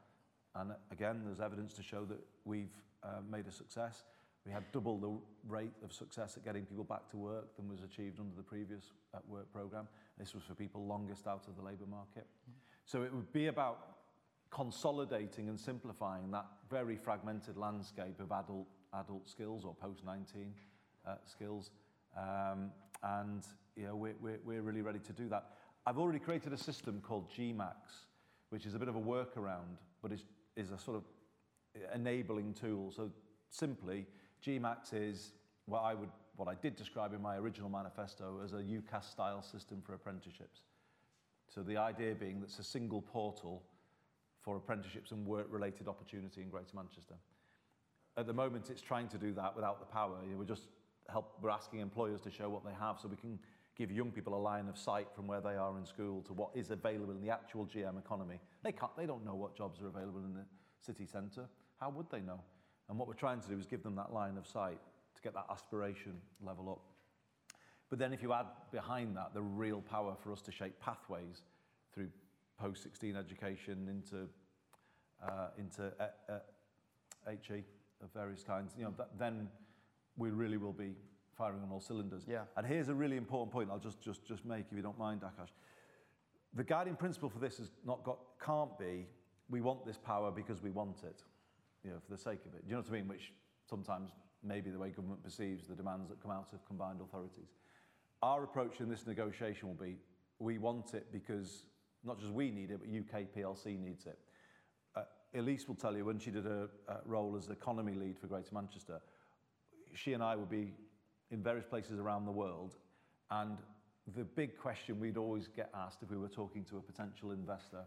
[0.54, 4.04] and again, there's evidence to show that we've uh, made a success.
[4.44, 5.12] We had double the
[5.48, 8.92] rate of success at getting people back to work than was achieved under the previous
[9.14, 9.86] uh, work programme.
[10.18, 12.26] This was for people longest out of the labour market.
[12.84, 13.92] So it would be about
[14.50, 20.52] consolidating and simplifying that very fragmented landscape of adult adult skills or post 19
[21.06, 21.70] uh, skills
[22.18, 22.70] um,
[23.02, 23.42] and
[23.74, 25.46] you know we're, we're, we're really ready to do that
[25.86, 28.04] I've already created a system called GMACS
[28.50, 30.24] which is a bit of a workaround but is,
[30.56, 31.04] is a sort of
[31.94, 33.10] enabling tool so
[33.50, 34.06] simply
[34.44, 35.32] GMACS is
[35.66, 39.42] what I would what I did describe in my original manifesto as a UCAS style
[39.42, 40.60] system for apprenticeships
[41.48, 43.62] so the idea being that it's a single portal
[44.42, 47.14] for apprenticeships and work-related opportunity in Greater Manchester.
[48.16, 50.16] At the moment, it's trying to do that without the power.
[50.36, 50.68] We're just
[51.08, 51.38] help.
[51.40, 53.38] We're asking employers to show what they have, so we can
[53.76, 56.50] give young people a line of sight from where they are in school to what
[56.54, 58.38] is available in the actual GM economy.
[58.62, 58.94] They can't.
[58.96, 60.44] They don't know what jobs are available in the
[60.80, 61.46] city centre.
[61.80, 62.40] How would they know?
[62.88, 64.78] And what we're trying to do is give them that line of sight
[65.14, 66.82] to get that aspiration level up.
[67.88, 71.42] But then, if you add behind that the real power for us to shape pathways
[71.94, 72.08] through
[72.58, 74.28] post 16 education into
[75.26, 77.64] uh, into uh, uh, HE
[78.02, 79.48] of various kinds, you know, that, then
[80.16, 80.94] we really will be
[81.36, 82.24] firing on all cylinders.
[82.28, 82.42] Yeah.
[82.56, 85.22] And here's a really important point I'll just, just, just make, if you don't mind,
[85.22, 85.50] Akash.
[86.54, 89.06] The guiding principle for this is not got, can't be,
[89.48, 91.22] we want this power because we want it,
[91.84, 92.64] you know, for the sake of it.
[92.64, 93.08] Do you know what I mean?
[93.08, 93.32] Which
[93.68, 94.10] sometimes
[94.42, 97.52] maybe the way government perceives the demands that come out of combined authorities.
[98.22, 99.96] Our approach in this negotiation will be,
[100.38, 101.66] we want it because
[102.04, 104.18] not just we need it, but UK PLC needs it.
[104.94, 105.02] Uh,
[105.34, 108.52] Elise will tell you when she did a, a role as economy lead for Greater
[108.52, 109.00] Manchester,
[109.94, 110.72] she and I would be
[111.32, 112.76] in various places around the world,
[113.30, 113.58] and
[114.14, 117.84] the big question we'd always get asked if we were talking to a potential investor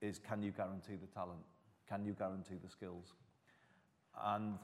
[0.00, 1.40] is can you guarantee the talent?
[1.88, 3.14] Can you guarantee the skills?
[4.24, 4.58] And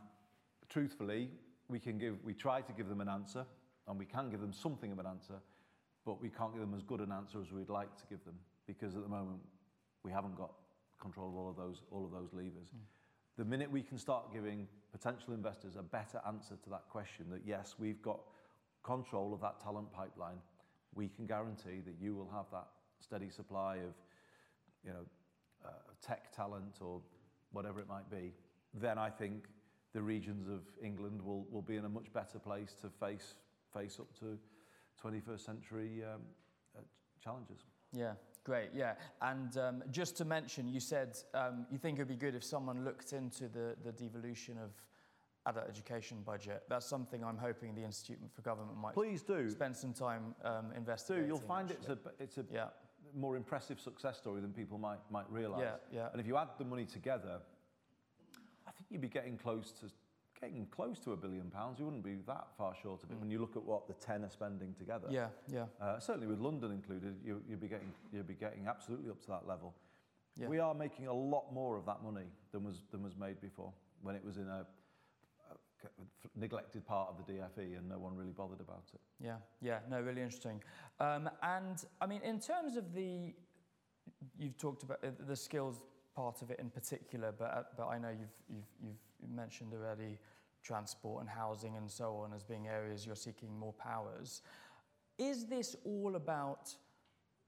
[0.69, 1.29] truthfully,
[1.69, 3.45] we can give, we try to give them an answer,
[3.87, 5.35] and we can give them something of an answer,
[6.05, 8.35] but we can't give them as good an answer as we'd like to give them
[8.67, 9.39] because at the moment
[10.05, 10.53] we haven't got
[11.01, 12.69] control of all of those, all of those levers.
[12.75, 12.81] Mm.
[13.39, 17.43] The minute we can start giving potential investors a better answer to that question, that
[17.45, 18.21] yes, we've got
[18.83, 20.39] control of that talent pipeline,
[20.95, 22.67] we can guarantee that you will have that
[23.01, 23.95] steady supply of,
[24.85, 25.05] you know,
[25.65, 25.71] uh,
[26.07, 27.01] tech talent or
[27.53, 28.33] whatever it might be,
[28.75, 29.47] then I think
[29.93, 33.35] the regions of England will, will be in a much better place to face,
[33.75, 34.39] face up to
[35.03, 36.21] 21st century um,
[36.77, 36.81] uh,
[37.23, 37.65] challenges.
[37.93, 38.13] Yeah,
[38.45, 38.71] great.
[38.75, 42.35] Yeah, and um, just to mention, you said um, you think it would be good
[42.35, 44.71] if someone looked into the, the devolution of
[45.47, 46.63] adult education budget.
[46.69, 49.51] That's something I'm hoping the Institute for Government might Please do.
[49.51, 51.25] spend some time um, investigating.
[51.25, 51.95] Do you'll find actually.
[51.95, 52.67] it's a it's a yeah.
[53.15, 55.63] more impressive success story than people might might realise.
[55.63, 56.09] Yeah, yeah.
[56.13, 57.41] And if you add the money together,
[58.67, 59.87] I think you'd be getting close to
[60.43, 61.79] getting close to a billion pounds.
[61.79, 63.21] You wouldn't be that far short of it mm.
[63.21, 65.07] when you look at what the ten are spending together.
[65.09, 65.67] Yeah, yeah.
[65.81, 69.29] Uh, certainly with London included, you, you'd be getting you'd be getting absolutely up to
[69.29, 69.75] that level.
[70.37, 70.49] Yeah.
[70.49, 73.73] We are making a lot more of that money than was than was made before
[74.03, 74.67] when it was in a,
[75.51, 75.89] a
[76.35, 79.01] neglected part of the DFE and no one really bothered about it.
[79.21, 80.61] Yeah, yeah, no, really interesting.
[80.99, 83.33] Um, and I mean, in terms of the,
[84.39, 85.83] you've talked about the skills
[86.17, 90.19] part of it in particular, but, uh, but I know you've, you've, you've mentioned already
[90.63, 94.43] transport and housing and so on as being areas you're seeking more powers.
[95.19, 96.75] Is this all about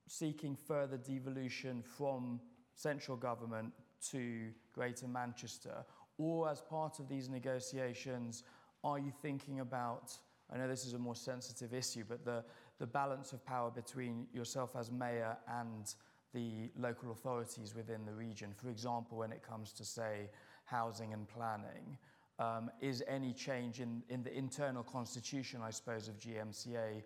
[0.06, 2.40] seeking further devolution from
[2.74, 3.72] central government
[4.10, 5.84] to Greater Manchester?
[6.18, 8.44] Or as part of these negotiations,
[8.82, 10.12] are you thinking about,
[10.52, 12.44] I know this is a more sensitive issue, but the,
[12.78, 15.94] the balance of power between yourself as mayor and
[16.34, 20.28] the local authorities within the region, for example, when it comes to, say,
[20.64, 21.96] housing and planning,
[22.38, 27.02] um, is any change in, in the internal constitution, I suppose, of GMCA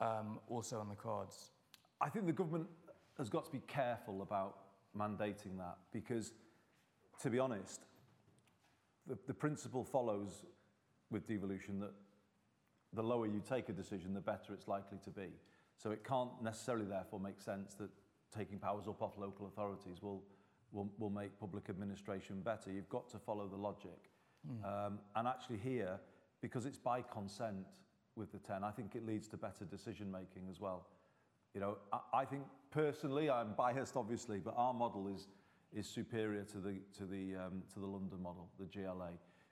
[0.00, 1.50] um, also on the cards?
[2.00, 2.66] I think the government
[3.18, 4.58] has got to be careful about
[4.96, 6.32] mandating that because,
[7.22, 7.82] to be honest,
[9.06, 10.44] the, the principle follows
[11.10, 11.92] with devolution that
[12.94, 15.28] the lower you take a decision, the better it's likely to be.
[15.76, 17.88] So it can't necessarily, therefore, make sense that
[18.36, 20.22] taking powers up off local authorities will,
[20.72, 22.70] will, will make public administration better.
[22.70, 24.11] You've got to follow the logic.
[24.48, 24.86] Mm.
[24.86, 26.00] Um, and actually here,
[26.40, 27.66] because it's by consent
[28.16, 30.86] with the 10, I think it leads to better decision making as well.
[31.54, 35.28] You know, I, I think personally, I'm biased obviously, but our model is,
[35.72, 39.10] is superior to the, to, the, um, to the London model, the GLA,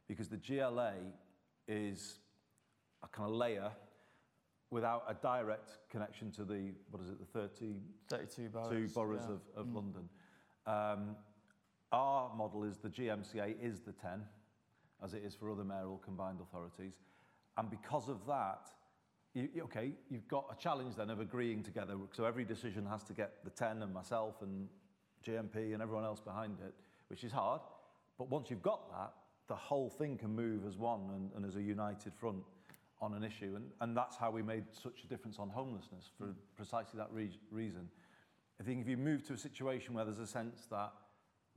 [0.09, 0.94] because the GLA
[1.68, 2.18] is
[3.03, 3.70] a kind of layer
[4.70, 7.74] without a direct connection to the, what is it, the 30,
[8.09, 9.35] 32 boroughs, boroughs yeah.
[9.35, 9.74] of, of mm.
[9.74, 10.09] London.
[10.66, 11.16] Um,
[11.92, 14.22] our model is the GMCA is the 10,
[15.03, 16.95] as it is for other mayoral combined authorities.
[17.57, 18.71] And because of that,
[19.35, 21.95] you, okay, you've got a challenge then of agreeing together.
[22.13, 24.69] So every decision has to get the 10 and myself and
[25.27, 26.75] GMP and everyone else behind it,
[27.09, 27.61] which is hard.
[28.19, 29.13] But once you've got that,
[29.49, 32.43] the whole thing can move as one and, and as a united front
[33.01, 33.55] on an issue.
[33.57, 36.35] And, and that's how we made such a difference on homelessness for mm.
[36.57, 37.89] precisely that re reason.
[38.61, 40.93] I think if you move to a situation where there's a sense that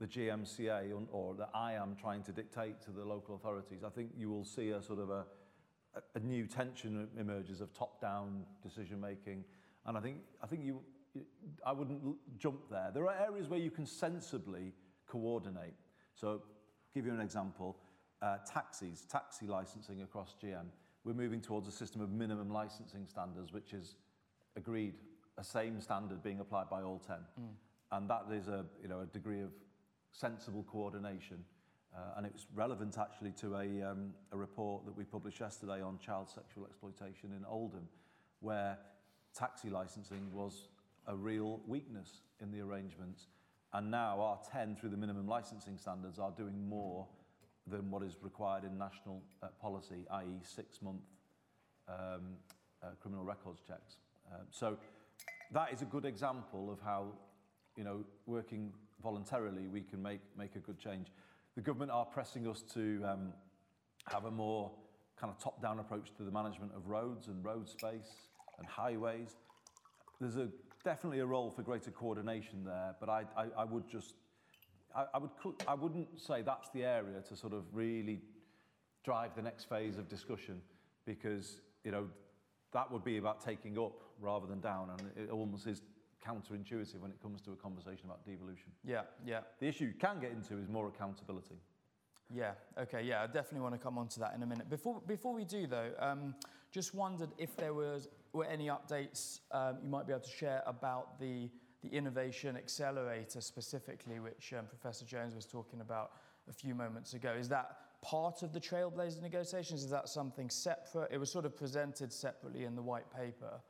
[0.00, 4.10] the GMCA or that I am trying to dictate to the local authorities, I think
[4.16, 5.24] you will see a sort of a,
[6.14, 9.44] a new tension emerges of top-down decision making.
[9.86, 10.80] And I think, I think you,
[11.64, 12.02] I wouldn't
[12.38, 12.90] jump there.
[12.92, 14.72] There are areas where you can sensibly
[15.06, 15.74] coordinate.
[16.14, 16.42] So,
[16.92, 17.76] give you an example,
[18.22, 20.66] uh, taxis, taxi licensing across GM.
[21.04, 23.96] We're moving towards a system of minimum licensing standards, which is
[24.56, 24.94] agreed,
[25.36, 27.16] a same standard being applied by all 10.
[27.16, 27.48] Mm.
[27.92, 29.50] And that is a, you know, a degree of
[30.14, 31.44] sensible coordination.
[31.94, 35.80] Uh, and it was relevant actually to a, um, a report that we published yesterday
[35.80, 37.86] on child sexual exploitation in Oldham,
[38.40, 38.78] where
[39.36, 40.68] taxi licensing was
[41.06, 43.26] a real weakness in the arrangements.
[43.72, 47.06] And now our 10 through the minimum licensing standards are doing more
[47.66, 50.40] than what is required in national uh, policy, i.e.
[50.42, 51.02] six-month
[51.88, 52.36] um,
[52.82, 53.96] uh, criminal records checks.
[54.32, 54.76] Uh, so
[55.52, 57.06] that is a good example of how,
[57.76, 61.08] you know, working voluntarily, we can make, make a good change.
[61.54, 63.32] The government are pressing us to um,
[64.06, 64.70] have a more
[65.16, 68.28] kind of top-down approach to the management of roads and road space
[68.58, 69.36] and highways.
[70.20, 70.48] There's a,
[70.84, 74.14] definitely a role for greater coordination there, but I, I, I would just,
[74.94, 75.30] I, I, would,
[75.68, 78.20] I wouldn't say that's the area to sort of really
[79.04, 80.60] drive the next phase of discussion
[81.04, 82.06] because, you know,
[82.72, 85.82] that would be about taking up rather than down, and it almost is
[86.26, 88.72] counterintuitive when it comes to a conversation about devolution.
[88.84, 89.40] Yeah, yeah.
[89.60, 91.56] The issue you can get into is more accountability.
[92.32, 94.70] Yeah, okay, yeah, I definitely want to come on to that in a minute.
[94.70, 96.34] Before, before we do, though, um,
[96.72, 100.62] just wondered if there was, were any updates um, you might be able to share
[100.66, 101.50] about the,
[101.82, 106.12] the Innovation Accelerator specifically, which um, Professor Jones was talking about
[106.48, 107.32] a few moments ago.
[107.38, 109.84] Is that part of the Trailblazer negotiations?
[109.84, 111.10] Is that something separate?
[111.12, 113.60] It was sort of presented separately in the white paper.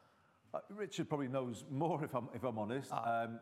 [0.55, 2.91] Uh, Richard probably knows more, if I'm, if I'm honest.
[2.93, 3.25] Ah.
[3.25, 3.41] Um,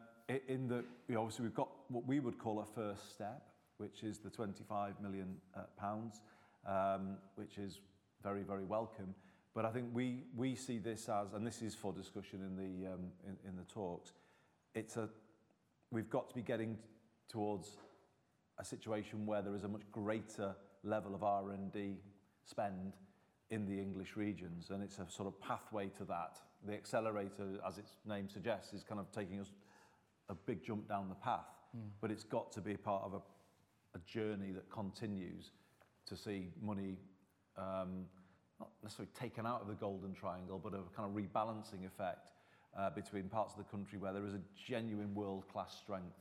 [0.49, 3.43] in that, you know, obviously, we've got what we would call a first step,
[3.77, 6.23] which is the 25 million uh, pounds,
[6.67, 7.81] um, which is
[8.23, 9.15] very, very welcome.
[9.55, 12.93] But I think we, we see this as, and this is for discussion in the,
[12.93, 14.15] um, in, in the talks,
[14.75, 15.11] it's a,
[15.91, 16.79] we've got to be getting
[17.29, 17.77] towards
[18.59, 21.97] a situation where there is a much greater level of R&D
[22.47, 22.95] spend
[23.51, 26.39] in the English regions, and it's a sort of pathway to that.
[26.67, 29.51] The accelerator, as its name suggests, is kind of taking us
[30.29, 31.81] a big jump down the path, mm.
[32.01, 33.21] but it's got to be part of a,
[33.97, 35.51] a journey that continues
[36.07, 36.99] to see money
[37.57, 38.07] um,
[38.61, 42.31] not necessarily taken out of the golden triangle, but a kind of rebalancing effect
[42.79, 46.17] uh, between parts of the country where there is a genuine world-class strength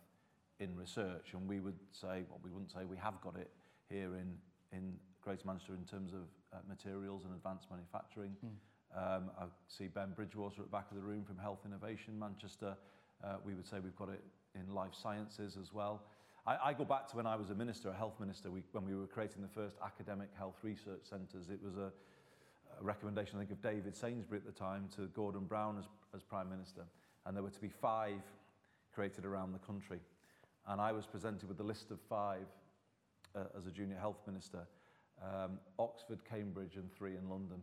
[0.59, 3.51] in research, and we would say, well, we wouldn't say we have got it
[3.89, 4.33] here in,
[4.71, 6.21] in Greater Manchester in terms of
[6.53, 8.35] uh, materials and advanced manufacturing.
[8.45, 8.49] Mm.
[8.95, 12.75] Um, I see Ben Bridgewater at the back of the room from Health Innovation Manchester.
[13.23, 14.21] Uh, we would say we've got it
[14.55, 16.01] in life sciences as well.
[16.45, 18.85] I, I go back to when I was a minister, a health minister, we, when
[18.85, 21.49] we were creating the first academic health research centres.
[21.49, 21.91] It was a,
[22.79, 26.23] a recommendation, I think, of David Sainsbury at the time to Gordon Brown as, as
[26.23, 26.81] Prime Minister.
[27.25, 28.21] And there were to be five
[28.93, 29.99] created around the country.
[30.67, 32.47] And I was presented with a list of five
[33.35, 34.67] uh, as a junior health minister
[35.21, 37.61] um, Oxford, Cambridge, and three in London.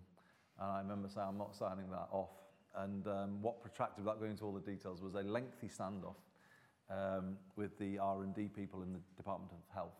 [0.61, 2.31] And I remember saying, I'm not signing that off.
[2.77, 6.17] And um, what protracted, without going into all the details, was a lengthy standoff
[6.91, 9.99] um, with the R&D people in the Department of Health.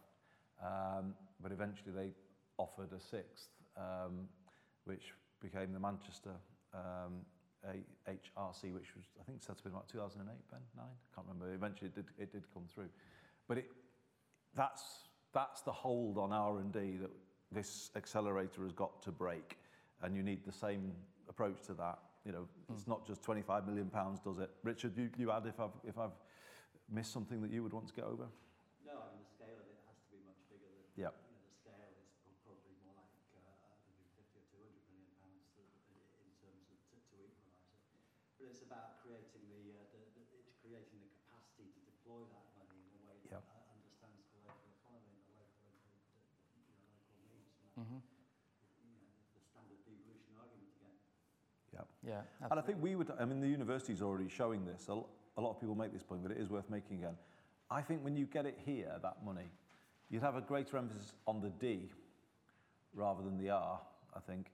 [0.63, 2.11] Um, but eventually they
[2.57, 4.29] offered a sixth, um,
[4.85, 6.35] which became the Manchester
[6.75, 7.25] um,
[7.67, 10.85] HRC, which was, I think, set up in about 2008, Ben, 9?
[10.85, 11.55] I can't remember.
[11.55, 12.89] Eventually it did, it did come through.
[13.47, 13.71] But it,
[14.55, 14.83] that's,
[15.33, 17.11] that's the hold on R&D that
[17.53, 19.59] this accelerator has got to break.
[20.03, 20.93] And you need the same
[21.29, 21.99] approach to that.
[22.25, 22.77] You know, mm.
[22.77, 24.51] it's not just 25 million pounds, does it?
[24.63, 26.15] Richard, you, you add if I've, if I've
[26.89, 28.29] missed something that you would want to get over?
[28.85, 31.13] No, I mean, the scale of it has to be much bigger than, yep.
[31.25, 31.93] you know, the scale
[32.29, 36.97] is probably more like uh, 50 or 200 million pounds to, in terms of to,
[36.97, 37.57] to equalise it.
[38.41, 42.45] But it's about creating the, uh, the, the, it's creating the capacity to deploy that
[42.57, 43.45] money in a way that yep.
[43.45, 45.93] uh, understands the local economy and the local, the,
[46.57, 47.57] you know, local needs.
[47.61, 48.01] And mm-hmm.
[52.09, 52.21] Yeah.
[52.43, 52.51] Absolutely.
[52.51, 54.89] And I think we would, I mean, the university is already showing this.
[54.89, 57.17] A, a lot of people make this point, but it is worth making again.
[57.71, 59.51] I think when you get it here, that money,
[60.09, 61.91] you'd have a greater emphasis on the D
[62.95, 63.81] rather than the R,
[64.17, 64.47] I think.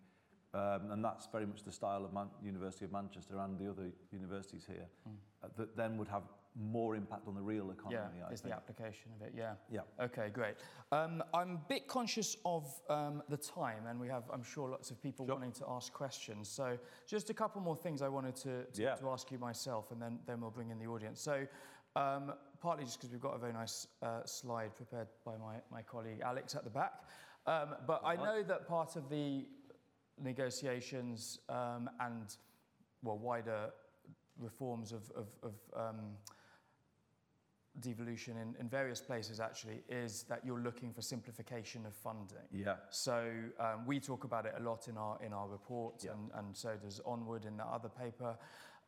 [0.53, 3.91] Um, and that's very much the style of Man- University of Manchester and the other
[4.13, 5.13] universities here, mm.
[5.43, 6.23] uh, that then would have
[6.57, 8.03] more impact on the real economy.
[8.19, 8.53] Yeah, I is think.
[8.53, 9.33] the application of it.
[9.37, 9.55] Yeah.
[9.71, 9.81] Yeah.
[10.01, 10.55] Okay, great.
[10.93, 14.91] Um, I'm a bit conscious of um, the time, and we have, I'm sure, lots
[14.91, 15.35] of people sure.
[15.35, 16.49] wanting to ask questions.
[16.49, 18.95] So, just a couple more things I wanted to, to, yeah.
[18.95, 21.21] to ask you myself, and then then we'll bring in the audience.
[21.21, 21.47] So.
[21.97, 25.83] Um, partly just because we've got a very nice uh, slide prepared by my, my
[25.83, 27.05] colleague Alex at the back.
[27.47, 29.45] Um, but I know that part of the
[30.21, 32.37] negotiations um, and
[33.03, 33.71] well wider
[34.39, 36.01] reforms of, of, of um,
[37.81, 42.47] devolution in, in various places actually is that you're looking for simplification of funding.
[42.53, 42.77] Yeah.
[42.91, 46.13] So um, we talk about it a lot in our in our report, yeah.
[46.13, 48.37] and, and so does Onward in the other paper.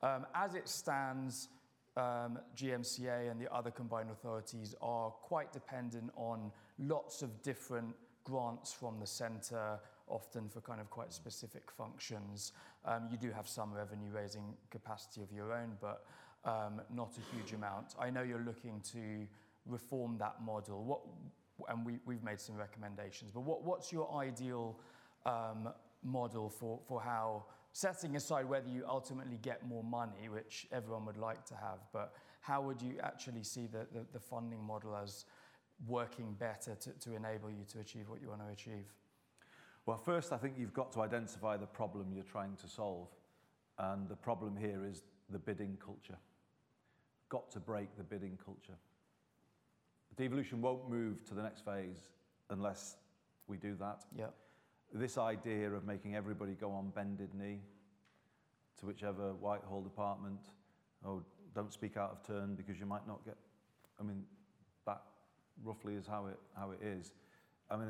[0.03, 1.49] Um, as it stands,
[1.97, 8.72] um, GMCA and the other combined authorities are quite dependent on lots of different grants
[8.72, 9.78] from the centre,
[10.09, 12.53] often for kind of quite specific functions.
[12.84, 16.05] Um, you do have some revenue raising capacity of your own, but
[16.47, 17.94] um, not a huge amount.
[17.99, 19.26] I know you're looking to
[19.66, 21.01] reform that model, what,
[21.68, 24.78] and we, we've made some recommendations, but what, what's your ideal
[25.26, 25.68] um,
[26.05, 31.18] model for, for how, setting aside whether you ultimately get more money, which everyone would
[31.18, 35.24] like to have, but how would you actually see the, the, the funding model as
[35.88, 38.86] working better to, to enable you to achieve what you want to achieve?
[39.84, 43.09] Well, first, I think you've got to identify the problem you're trying to solve.
[43.78, 46.16] And the problem here is the bidding culture
[47.29, 48.77] got to break the bidding culture.
[50.16, 51.99] Devolution won't move to the next phase
[52.51, 52.97] unless
[53.49, 54.05] we do that.
[54.16, 54.27] Yeah.
[54.93, 57.61] This idea of making everybody go on bended knee
[58.79, 60.41] to whichever Whitehall department,
[61.05, 61.22] oh,
[61.55, 63.37] don't speak out of turn because you might not get.
[64.01, 64.24] I mean,
[64.87, 65.03] that
[65.64, 67.12] roughly is how it how it is.
[67.70, 67.89] I mean,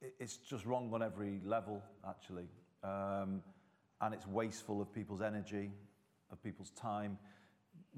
[0.00, 2.46] it, it's just wrong on every level actually,
[2.84, 3.42] um,
[4.00, 5.70] and it's wasteful of people's energy,
[6.30, 7.18] of people's time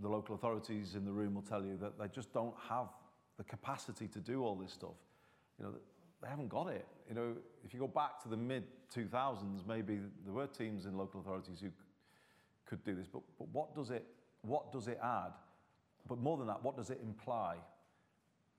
[0.01, 2.89] the local authorities in the room will tell you that they just don't have
[3.37, 4.97] the capacity to do all this stuff.
[5.59, 5.75] You know,
[6.23, 6.87] they haven't got it.
[7.09, 7.35] You know,
[7.65, 8.65] if you go back to the mid
[8.95, 11.71] 2000s, maybe there were teams in local authorities who
[12.67, 13.07] could do this.
[13.07, 14.05] But, but what does it
[14.43, 15.33] what does it add?
[16.07, 17.57] But more than that, what does it imply?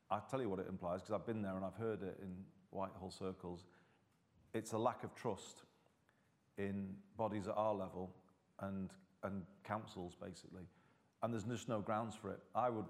[0.10, 2.36] I'll tell you what it implies because I've been there and I've heard it in
[2.72, 3.66] Whitehall circles.
[4.54, 5.64] It's a lack of trust
[6.58, 8.16] in bodies at our level
[8.62, 8.90] and,
[9.24, 10.64] and councils, basically
[11.24, 12.40] and there's just no grounds for it.
[12.54, 12.86] I would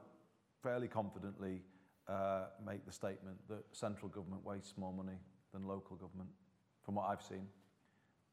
[0.62, 1.62] fairly confidently
[2.08, 5.18] uh, make the statement that central government wastes more money
[5.54, 6.30] than local government,
[6.84, 7.48] from what I've seen.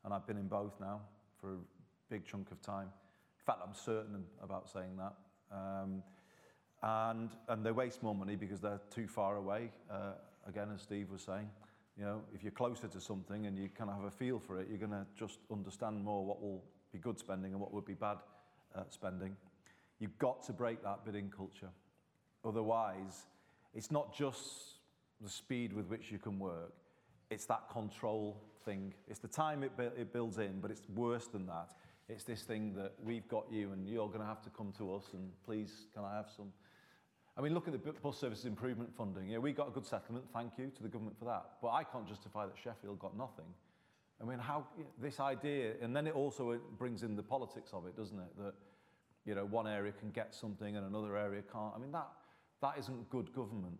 [0.04, 1.00] And I've been in both now
[1.40, 1.58] for a
[2.10, 2.88] big chunk of time.
[2.88, 5.14] In fact, I'm certain about saying that.
[5.54, 6.02] Um,
[6.82, 10.12] and, and they waste more money because they're too far away, uh,
[10.46, 11.48] again, as Steve was saying.
[11.96, 14.58] You know, if you're closer to something and you kind of have a feel for
[14.58, 17.84] it, you're going to just understand more what will be good spending and what would
[17.84, 18.16] be bad
[18.74, 19.36] uh, spending.
[20.02, 21.68] You've got to break that bidding culture.
[22.44, 23.26] Otherwise,
[23.72, 24.80] it's not just
[25.20, 26.72] the speed with which you can work,
[27.30, 28.92] it's that control thing.
[29.06, 31.68] It's the time it, it builds in, but it's worse than that.
[32.08, 34.92] It's this thing that we've got you and you're going to have to come to
[34.92, 36.48] us and please, can I have some
[37.36, 39.28] I mean, look at the bus services improvement funding.
[39.28, 40.26] Yeah, we got a good settlement.
[40.34, 41.44] Thank you to the government for that.
[41.62, 43.46] But I can't justify that Sheffield got nothing.
[44.20, 44.66] I mean, how
[45.00, 48.36] this idea, and then it also brings in the politics of it, doesn't it?
[48.38, 48.52] That
[49.24, 51.72] you know one area can get something and another area can't.
[51.74, 52.08] I mean, that
[52.60, 53.78] that isn't good government.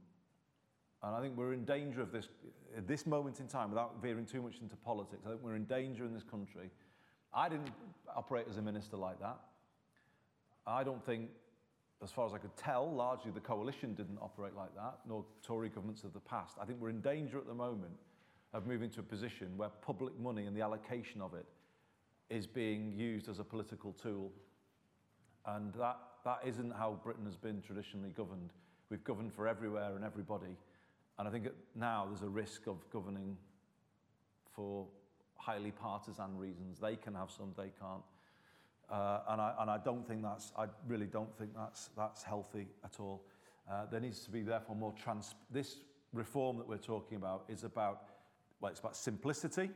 [1.03, 2.29] And I think we're in danger of this
[2.77, 5.23] at this moment in time, without veering too much into politics.
[5.27, 6.71] I think we're in danger in this country.
[7.35, 7.73] I didn't
[8.15, 9.39] operate as a minister like that.
[10.67, 11.31] I don't think,
[12.03, 15.71] as far as I could tell, largely the coalition didn't operate like that, nor Tory
[15.71, 16.57] governments of the past.
[16.61, 17.95] I think we're in danger at the moment
[18.53, 21.47] of moving to a position where public money and the allocation of it
[22.29, 24.31] is being used as a political tool.
[25.47, 28.51] And that, that isn't how Britain has been traditionally governed.
[28.91, 30.57] We've governed for everywhere and everybody.
[31.19, 33.37] And I think now there's a risk of governing
[34.55, 34.87] for
[35.37, 36.79] highly partisan reasons.
[36.79, 38.03] They can have some, they can't.
[38.91, 42.69] Uh, and, I, and I don't think that's, I really don't think that's, that's healthy
[42.85, 43.25] at all.
[43.71, 45.77] Uh, there needs to be therefore more trans, this
[46.13, 48.03] reform that we're talking about is about,
[48.61, 49.71] well, it's about simplicity.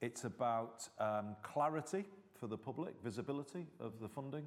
[0.00, 2.04] It's about um, clarity
[2.44, 4.44] for the public, visibility of the funding.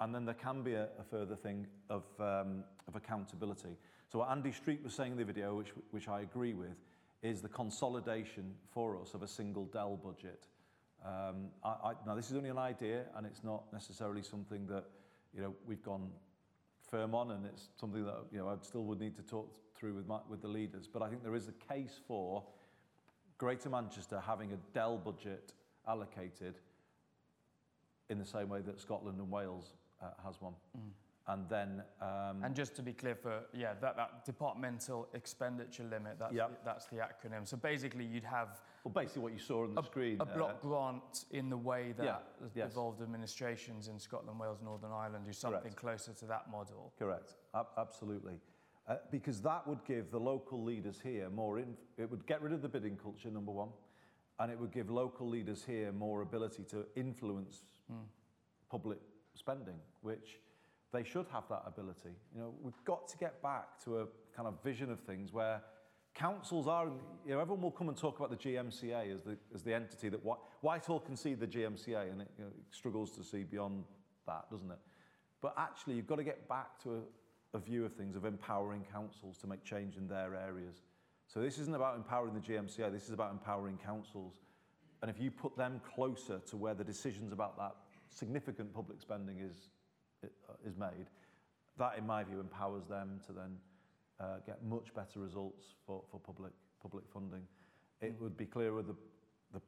[0.00, 3.76] And then there can be a, a further thing of, um, of accountability.
[4.08, 6.74] So what Andy Street was saying in the video, which, which I agree with,
[7.22, 10.48] is the consolidation for us of a single DEL budget.
[11.06, 14.86] Um, I, I, now, this is only an idea, and it's not necessarily something that
[15.32, 16.10] you know we've gone
[16.90, 19.94] firm on, and it's something that you know I still would need to talk through
[19.94, 20.88] with my, with the leaders.
[20.92, 22.42] But I think there is a case for
[23.38, 25.52] Greater Manchester having a DEL budget
[25.86, 26.56] allocated
[28.10, 30.54] in the same way that Scotland and Wales uh, has one.
[30.76, 30.90] Mm.
[31.28, 31.82] And then...
[32.00, 36.50] Um, and just to be clear for, yeah, that, that departmental expenditure limit, that's, yep.
[36.50, 37.46] the, that's the acronym.
[37.46, 38.60] So basically you'd have...
[38.82, 40.16] Well, basically what you saw on the a, screen.
[40.20, 42.16] A block grant in the way that yeah,
[42.54, 42.70] yes.
[42.70, 45.76] devolved administrations in Scotland, Wales, Northern Ireland do something Correct.
[45.76, 46.92] closer to that model.
[46.98, 48.34] Correct, a absolutely.
[48.88, 52.52] Uh, because that would give the local leaders here more, in, it would get rid
[52.52, 53.68] of the bidding culture, number one,
[54.40, 58.04] and it would give local leaders here more ability to influence mm.
[58.70, 58.98] public
[59.34, 60.38] spending, which
[60.92, 62.10] they should have that ability.
[62.34, 65.62] You know, we've got to get back to a kind of vision of things where
[66.14, 66.86] councils are,
[67.26, 70.08] you know, everyone will come and talk about the GMCA as the, as the entity
[70.08, 70.20] that
[70.60, 73.84] Whitehall can see the GMCA and it, you know, it struggles to see beyond
[74.26, 74.78] that, doesn't it?
[75.40, 78.84] But actually, you've got to get back to a, a view of things of empowering
[78.92, 80.82] councils to make change in their areas.
[81.26, 84.40] So this isn't about empowering the GMCA, this is about empowering councils.
[85.02, 87.74] And if you put them closer to where the decisions about that
[88.08, 89.68] significant public spending is
[90.66, 91.06] is made,
[91.78, 93.56] that, in my view, empowers them to then
[94.20, 97.42] uh, get much better results for, for public, public funding.
[98.00, 98.96] It would be clear with the,
[99.54, 99.60] the,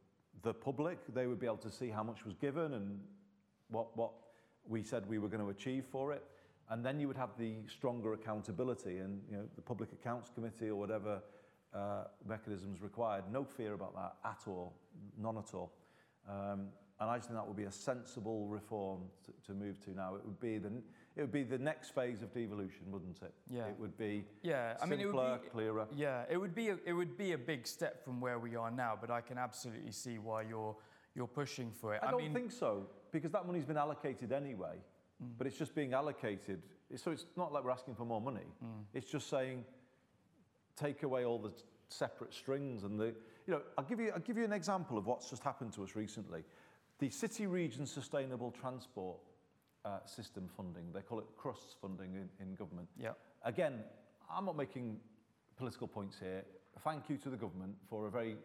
[0.42, 3.00] the public, they would be able to see how much was given and
[3.68, 4.12] what, what
[4.68, 6.22] we said we were going to achieve for it.
[6.68, 10.68] And then you would have the stronger accountability and you know, the Public Accounts Committee
[10.68, 11.22] or whatever
[11.74, 13.24] uh, mechanisms required.
[13.30, 14.74] No fear about that at all,
[15.18, 15.72] none at all.
[16.28, 16.68] Um,
[17.00, 20.14] and I just think that would be a sensible reform to, to move to now.
[20.14, 20.70] It would be the
[21.16, 23.34] it would be the next phase of devolution, wouldn't it?
[23.50, 23.66] Yeah.
[23.66, 24.76] It would be yeah.
[24.80, 25.86] I mean, it would be, clearer.
[25.94, 28.70] Yeah, it would be a, it would be a big step from where we are
[28.70, 28.96] now.
[28.98, 30.76] But I can absolutely see why you're
[31.14, 32.00] you're pushing for it.
[32.02, 34.76] I, I don't mean, think so because that money's been allocated anyway.
[35.22, 35.30] Mm.
[35.36, 36.62] But it's just being allocated.
[36.96, 38.46] So it's not like we're asking for more money.
[38.64, 38.84] Mm.
[38.94, 39.64] It's just saying
[40.76, 41.52] take away all the
[41.88, 43.14] separate strings and the
[43.46, 45.84] you know I'll give you I'll give you an example of what's just happened to
[45.84, 46.44] us recently.
[46.98, 49.18] The City Region Sustainable Transport
[49.84, 52.88] uh, System funding, they call it CRUST funding in, in government.
[52.96, 53.12] Yeah.
[53.44, 53.80] Again,
[54.30, 54.98] I'm not making
[55.56, 56.44] political points here.
[56.84, 58.36] Thank you to the government for a very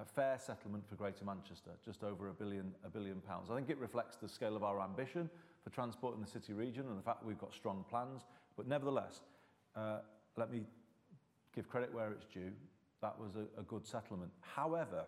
[0.00, 3.50] a fair settlement for Greater Manchester, just over a billion, a billion pounds.
[3.50, 5.28] I think it reflects the scale of our ambition
[5.62, 8.22] for transport in the city region and the fact that we've got strong plans.
[8.56, 9.20] But nevertheless,
[9.76, 9.98] uh,
[10.36, 10.62] let me
[11.54, 12.52] give credit where it's due.
[13.02, 14.30] That was a, a good settlement.
[14.40, 15.04] However,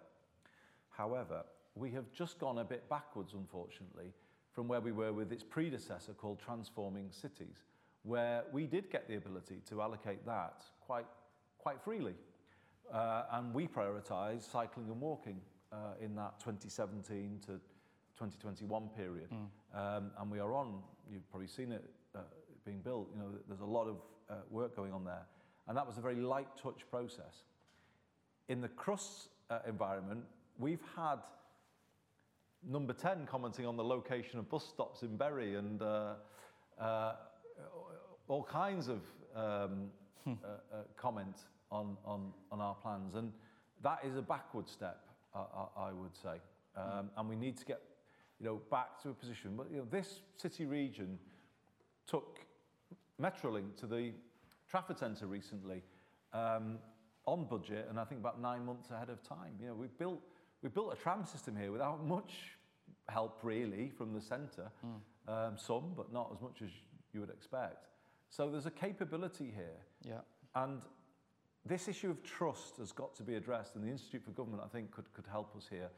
[0.90, 4.12] however, we have just gone a bit backwards, unfortunately,
[4.52, 7.64] from where we were with its predecessor called Transforming Cities,
[8.02, 11.06] where we did get the ability to allocate that quite,
[11.58, 12.14] quite freely.
[12.92, 15.40] Uh, and we prioritised cycling and walking
[15.72, 17.52] uh, in that 2017 to
[18.18, 19.28] 2021 period.
[19.30, 19.96] Mm.
[19.96, 21.84] Um, and we are on, you've probably seen it
[22.14, 22.20] uh,
[22.64, 23.96] being built, you know, there's a lot of
[24.28, 25.24] uh, work going on there.
[25.68, 27.44] And that was a very light touch process.
[28.48, 30.24] In the CRUST uh, environment,
[30.58, 31.18] we've had
[32.68, 36.14] number 10 commenting on the location of bus stops in Bury and uh,
[36.80, 37.14] uh,
[38.28, 39.00] all kinds of
[39.34, 39.90] um,
[40.24, 40.32] hmm.
[40.32, 41.36] uh, uh, comment
[41.70, 43.14] on, on, on our plans.
[43.14, 43.32] And
[43.82, 45.00] that is a backward step,
[45.34, 46.40] I, I would say.
[46.76, 47.80] Um, and we need to get
[48.40, 49.52] you know, back to a position.
[49.56, 51.18] But you know, this city region
[52.06, 52.40] took
[53.20, 54.12] Metrolink to the
[54.72, 55.82] Trafford Centre recently
[56.32, 56.78] um,
[57.26, 59.52] on budget, and I think about nine months ahead of time.
[59.60, 60.18] You know, we've built
[60.62, 62.32] we've built a tram system here without much
[63.06, 64.72] help really from the centre.
[64.84, 65.28] Mm.
[65.28, 66.70] Um, some, but not as much as
[67.12, 67.86] you would expect.
[68.30, 69.78] So there's a capability here.
[70.08, 70.20] Yeah.
[70.54, 70.80] And
[71.66, 74.68] this issue of trust has got to be addressed, and the Institute for Government, I
[74.68, 75.90] think, could, could help us here.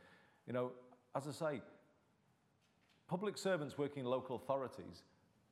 [0.48, 0.72] You know,
[1.16, 1.62] as I say,
[3.08, 5.04] public servants working in local authorities,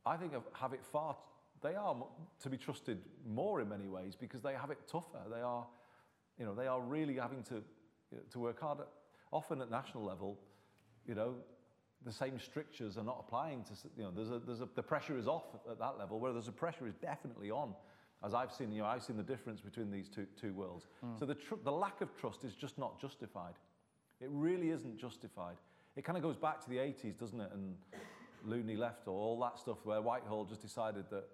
[0.04, 1.16] I think have it far,
[1.62, 1.96] they are
[2.40, 5.20] to be trusted more in many ways because they have it tougher.
[5.32, 5.66] They are,
[6.38, 7.54] you know, they are really having to,
[8.10, 8.78] you know, to work hard.
[9.30, 10.38] Often at national level,
[11.06, 11.34] you know,
[12.04, 15.16] the same strictures are not applying to, you know, there's a, there's a, the pressure
[15.16, 17.74] is off at that level, where there's a pressure is definitely on.
[18.24, 20.86] As I've seen, you know, I've seen the difference between these two, two worlds.
[21.04, 21.18] Mm.
[21.18, 23.54] So the, tr- the lack of trust is just not justified.
[24.20, 25.56] It really isn't justified.
[25.96, 27.50] It kind of goes back to the 80s, doesn't it?
[27.52, 27.74] And
[28.44, 31.24] Looney left or all that stuff where Whitehall just decided that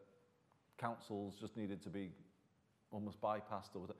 [0.78, 2.10] councils just needed to be
[2.90, 3.98] almost bypassed or whatever.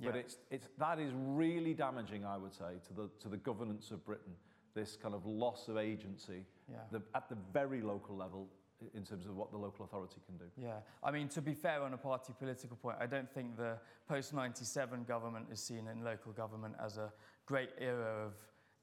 [0.00, 0.10] Yeah.
[0.10, 3.90] But it's, it's, that is really damaging, I would say, to the, to the governance
[3.90, 4.32] of Britain
[4.74, 6.76] this kind of loss of agency yeah.
[6.90, 8.48] the, at the very local level
[8.94, 10.44] in terms of what the local authority can do.
[10.56, 13.76] Yeah, I mean, to be fair on a party political point, I don't think the
[14.08, 17.12] post 97 government is seen in local government as a
[17.46, 18.32] great era of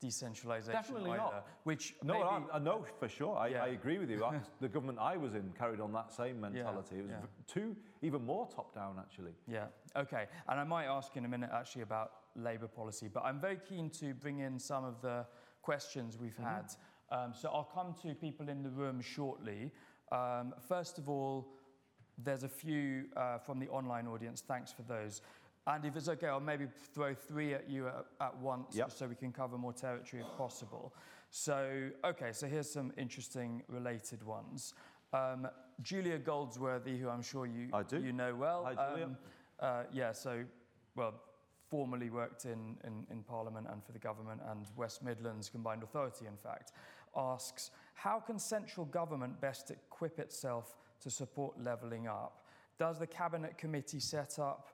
[0.04, 0.72] decentralisation.
[0.72, 1.48] Definitely either, not.
[1.64, 3.38] Which no, maybe, I, I know for sure.
[3.38, 3.64] I, yeah.
[3.64, 4.24] I agree with you.
[4.62, 6.96] the government I was in carried on that same mentality.
[6.96, 7.00] Yeah.
[7.00, 7.54] It was yeah.
[7.54, 9.34] too, even more top down, actually.
[9.48, 9.66] Yeah.
[9.96, 10.26] Okay.
[10.48, 13.90] And I might ask in a minute actually about Labour policy, but I'm very keen
[13.92, 15.26] to bring in some of the
[15.62, 16.44] questions we've mm-hmm.
[16.44, 16.74] had.
[17.12, 19.72] Um, so I'll come to people in the room shortly.
[20.12, 21.48] Um, first of all,
[22.24, 24.44] there's a few uh, from the online audience.
[24.46, 25.22] Thanks for those.
[25.70, 26.66] And if it's okay, I'll maybe
[26.96, 28.92] throw three at you at, at once yep.
[28.92, 30.94] so we can cover more territory if possible.
[31.30, 34.74] So, okay, so here's some interesting related ones.
[35.14, 35.48] Um,
[35.84, 37.70] Julia Goldsworthy, who I'm sure you,
[38.02, 38.64] you know well.
[38.66, 39.06] Hi, Julia.
[39.06, 39.18] Um,
[39.60, 40.44] uh, yeah, so,
[40.96, 41.14] well,
[41.70, 46.26] formerly worked in, in, in Parliament and for the government and West Midlands Combined Authority,
[46.26, 46.72] in fact,
[47.16, 52.44] asks How can central government best equip itself to support levelling up?
[52.80, 54.70] Does the Cabinet Committee set up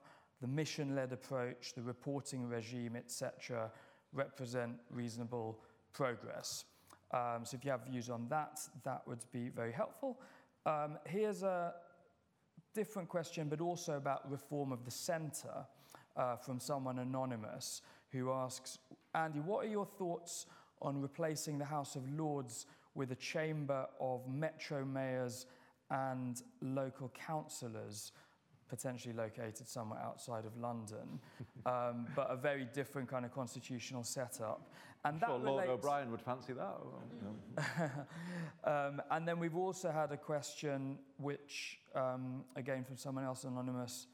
[0.45, 3.71] the mission led approach, the reporting regime, etc.,
[4.13, 5.59] represent reasonable
[5.91, 6.65] progress?
[7.11, 10.19] Um, so, if you have views on that, that would be very helpful.
[10.67, 11.73] Um, here's a
[12.75, 15.65] different question, but also about reform of the centre
[16.15, 17.81] uh, from someone anonymous
[18.11, 18.77] who asks
[19.15, 20.45] Andy, what are your thoughts
[20.81, 25.47] on replacing the House of Lords with a chamber of metro mayors
[25.89, 28.11] and local councillors?
[28.75, 31.17] Potentially located somewhere outside of London,
[31.65, 34.69] um, but a very different kind of constitutional setup.
[35.05, 36.75] And I'm sure Lord O'Brien would fancy that.
[38.65, 44.07] um, and then we've also had a question, which um, again from someone else anonymous,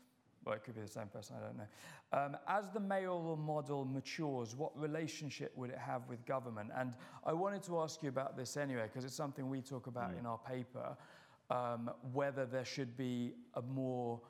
[0.45, 1.67] well, it could be the same person, I don't know.
[2.13, 6.69] Um, as the mayoral model matures, what relationship would it have with government?
[6.77, 6.93] And
[7.25, 10.19] I wanted to ask you about this anyway, because it's something we talk about mm.
[10.19, 10.95] in our paper,
[11.49, 14.21] um, whether there should be a more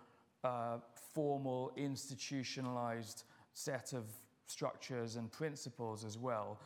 [0.43, 0.77] uh,
[1.13, 3.23] formal, institutionalized
[3.53, 4.05] set of
[4.47, 6.59] structures and principles as well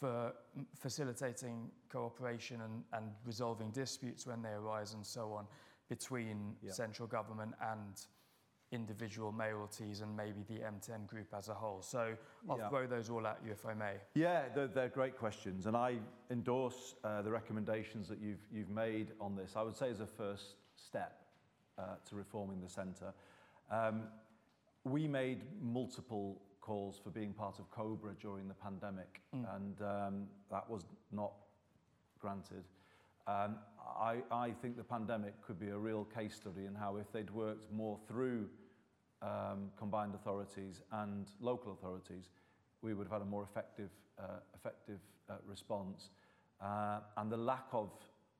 [0.00, 0.32] for
[0.78, 5.46] facilitating cooperation and, and resolving disputes when they arise and so on
[5.88, 6.72] between yeah.
[6.72, 8.06] central government and
[8.72, 11.80] individual mayoralties and maybe the M10 group as a whole.
[11.80, 12.14] So
[12.50, 12.68] I'll yeah.
[12.68, 13.94] throw those all at you if I may.
[14.14, 15.96] Yeah, they're, they're great questions, and I
[16.30, 19.52] endorse uh, the recommendations that you've, you've made on this.
[19.56, 21.23] I would say as a first step
[21.78, 23.12] uh, to reforming the centre.
[23.70, 24.04] Um,
[24.84, 29.44] we made multiple calls for being part of COBRA during the pandemic, mm.
[29.56, 31.32] and um, that was not
[32.18, 32.64] granted.
[33.26, 33.56] Um,
[33.98, 37.30] I, I think the pandemic could be a real case study in how if they'd
[37.30, 38.48] worked more through
[39.22, 42.28] um, combined authorities and local authorities,
[42.82, 45.00] we would have had a more effective, uh, effective
[45.30, 46.10] uh, response.
[46.60, 47.90] Uh, and the lack of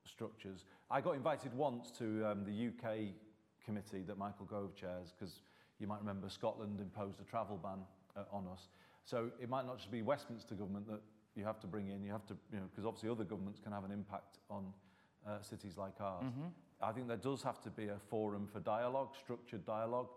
[0.07, 0.64] structures.
[0.91, 3.14] I got invited once to um, the UK
[3.64, 5.42] committee that Michael Gove chairs, because
[5.78, 7.78] you might remember Scotland imposed a travel ban
[8.16, 8.68] uh, on us.
[9.04, 11.00] So it might not just be Westminster government that
[11.34, 13.72] you have to bring in, you have to, you know, because obviously other governments can
[13.72, 14.72] have an impact on
[15.26, 16.24] uh, cities like ours.
[16.24, 16.46] Mm-hmm.
[16.80, 20.08] I think there does have to be a forum for dialogue, structured dialogue,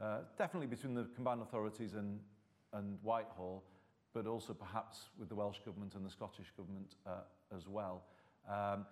[0.00, 2.18] uh, definitely between the combined authorities and,
[2.72, 3.62] and Whitehall,
[4.12, 7.20] but also perhaps with the Welsh Government and the Scottish Government uh,
[7.54, 8.02] as well.
[8.48, 8.86] Um,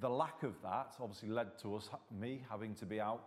[0.00, 3.24] the lack of that obviously led to us, me, having to be out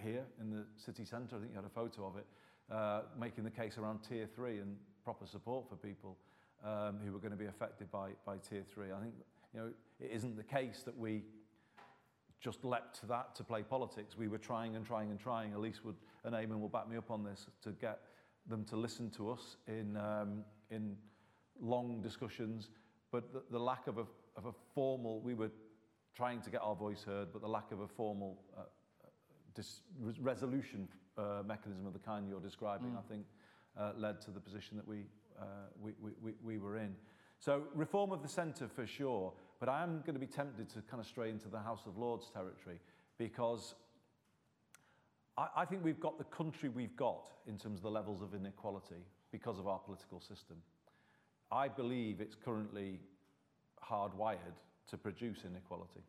[0.00, 2.26] here in the city centre, I think you had a photo of it,
[2.70, 6.16] uh, making the case around tier three and proper support for people
[6.64, 8.92] um, who were going to be affected by, by tier three.
[8.92, 9.14] I think
[9.54, 9.70] you know,
[10.00, 11.22] it isn't the case that we
[12.40, 14.16] just leapt to that to play politics.
[14.16, 15.54] We were trying and trying and trying.
[15.54, 18.00] Elise would, and Eamonn will back me up on this, to get
[18.46, 20.96] them to listen to us in, um, in
[21.60, 22.68] long discussions.
[23.10, 25.50] But the, the lack of a, of a formal, we were
[26.14, 28.62] trying to get our voice heard, but the lack of a formal uh,
[30.20, 30.88] resolution
[31.18, 32.98] uh, mechanism of the kind you're describing, mm.
[32.98, 33.24] I think,
[33.78, 35.04] uh, led to the position that we,
[35.38, 35.44] uh,
[35.80, 35.92] we,
[36.22, 36.94] we, we were in.
[37.38, 40.82] So reform of the centre for sure, but I am going to be tempted to
[40.82, 42.80] kind of stray into the House of Lords territory
[43.18, 43.74] because
[45.36, 48.34] I, I think we've got the country we've got in terms of the levels of
[48.34, 50.56] inequality because of our political system.
[51.52, 53.00] I believe it's currently
[53.88, 56.00] hardwired to produce inequality.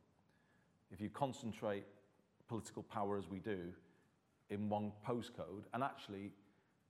[0.92, 1.84] If you concentrate
[2.48, 3.60] political power as we do
[4.50, 6.32] in one postcode, and actually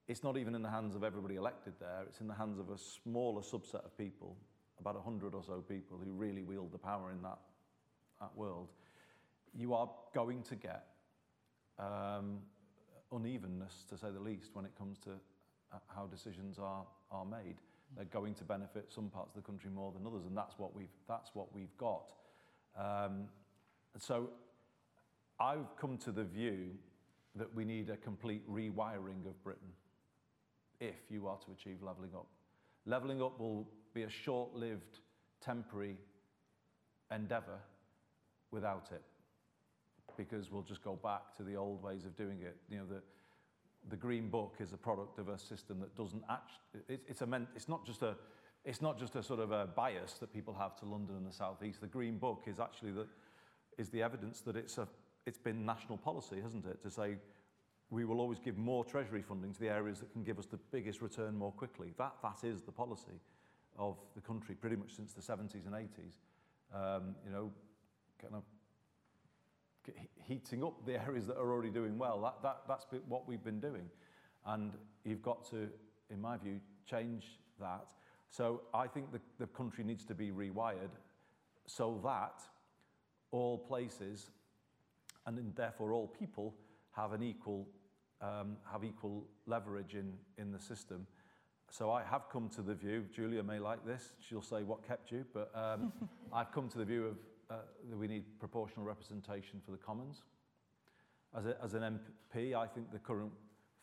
[0.08, 2.70] it's not even in the hands of everybody elected there, it's in the hands of
[2.70, 4.36] a smaller subset of people,
[4.80, 7.38] about 100 or so people who really wield the power in that,
[8.20, 8.68] that world,
[9.54, 10.86] you are going to get
[11.78, 12.38] um,
[13.12, 15.10] unevenness, to say the least, when it comes to
[15.72, 17.56] uh, how decisions are, are made.
[17.94, 20.74] They're going to benefit some parts of the country more than others, and that's what
[20.74, 22.12] we've, that's what we've got.
[22.78, 23.24] Um,
[23.98, 24.30] so
[25.40, 26.70] I've come to the view
[27.36, 29.68] that we need a complete rewiring of Britain
[30.80, 32.26] if you are to achieve levelling up.
[32.86, 35.00] Levelling up will be a short lived,
[35.40, 35.96] temporary
[37.14, 37.58] endeavour
[38.50, 39.02] without it
[40.16, 42.56] because we'll just go back to the old ways of doing it.
[42.68, 43.02] You know, the,
[43.88, 47.46] the Green Book is a product of a system that doesn't actually, it, it's, a
[47.54, 48.16] it's, not just a,
[48.64, 51.32] it's not just a sort of a bias that people have to London and the
[51.32, 51.80] South East.
[51.80, 53.06] The Green Book is actually the,
[53.78, 54.88] is the evidence that it's, a,
[55.26, 57.16] it's been national policy, hasn't it, to say
[57.90, 60.58] we will always give more treasury funding to the areas that can give us the
[60.70, 61.94] biggest return more quickly.
[61.96, 63.20] That, that is the policy
[63.78, 66.16] of the country pretty much since the 70s and 80s.
[66.74, 67.50] Um, you know,
[68.20, 68.42] kind of
[70.26, 72.20] heating up the areas that are already doing well.
[72.20, 73.88] That, that, that's what we've been doing.
[74.44, 74.72] And
[75.04, 75.68] you've got to,
[76.10, 77.86] in my view, change that.
[78.30, 80.90] So I think the, the country needs to be rewired
[81.66, 82.42] so that
[83.30, 84.30] all places
[85.36, 86.54] and therefore all people
[86.92, 87.68] have an equal
[88.20, 91.06] um, have equal leverage in, in the system.
[91.70, 95.12] So I have come to the view, Julia may like this, she'll say what kept
[95.12, 95.92] you, but um,
[96.32, 97.16] I've come to the view of
[97.50, 97.54] uh,
[97.88, 100.22] that we need proportional representation for the Commons.
[101.36, 103.30] As, a, as an MP, I think the current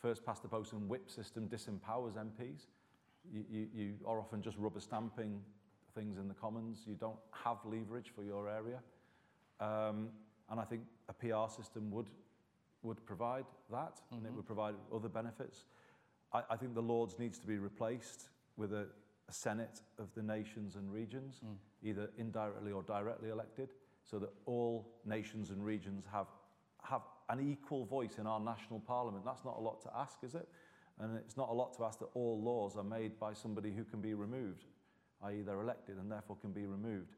[0.02, 2.68] first past the post and whip system disempowers MPs.
[3.32, 5.40] You, you, you are often just rubber stamping
[5.96, 6.84] things in the Commons.
[6.86, 8.80] You don't have leverage for your area.
[9.60, 10.10] Um,
[10.50, 12.08] and I think a PR system would
[12.86, 14.16] would provide that, mm-hmm.
[14.16, 14.38] and it mm-hmm.
[14.38, 15.66] would provide other benefits.
[16.32, 18.88] I, I think the Lords needs to be replaced with a,
[19.28, 21.56] a Senate of the nations and regions, mm.
[21.84, 23.70] either indirectly or directly elected,
[24.04, 26.28] so that all nations and regions have,
[26.84, 29.26] have an equal voice in our national parliament.
[29.26, 30.48] That's not a lot to ask, is it?
[31.00, 33.84] And it's not a lot to ask that all laws are made by somebody who
[33.84, 34.66] can be removed,
[35.24, 37.16] i.e., they're elected and therefore can be removed.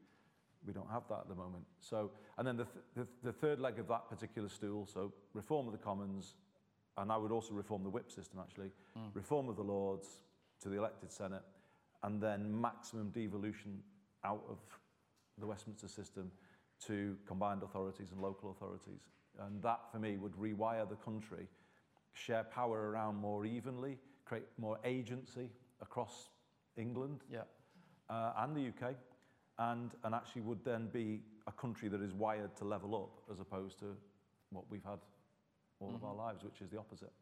[0.68, 1.64] We don't have that at the moment.
[1.80, 5.66] So, and then the, th- the, the third leg of that particular stool, so reform
[5.66, 6.34] of the Commons,
[6.98, 9.08] and I would also reform the whip system actually, mm.
[9.14, 10.08] reform of the Lords
[10.60, 11.40] to the elected Senate,
[12.02, 13.80] and then maximum devolution
[14.24, 14.58] out of
[15.38, 16.30] the Westminster system
[16.86, 19.00] to combined authorities and local authorities.
[19.40, 21.46] And that, for me, would rewire the country,
[22.12, 23.96] share power around more evenly,
[24.26, 25.48] create more agency
[25.80, 26.28] across
[26.76, 27.44] England yeah.
[28.10, 28.96] uh, and the UK
[29.58, 33.40] and, and actually would then be a country that is wired to level up as
[33.40, 33.96] opposed to
[34.50, 34.98] what we've had
[35.80, 35.96] all mm-hmm.
[35.96, 36.20] of our mm-hmm.
[36.20, 37.12] lives, which is the opposite.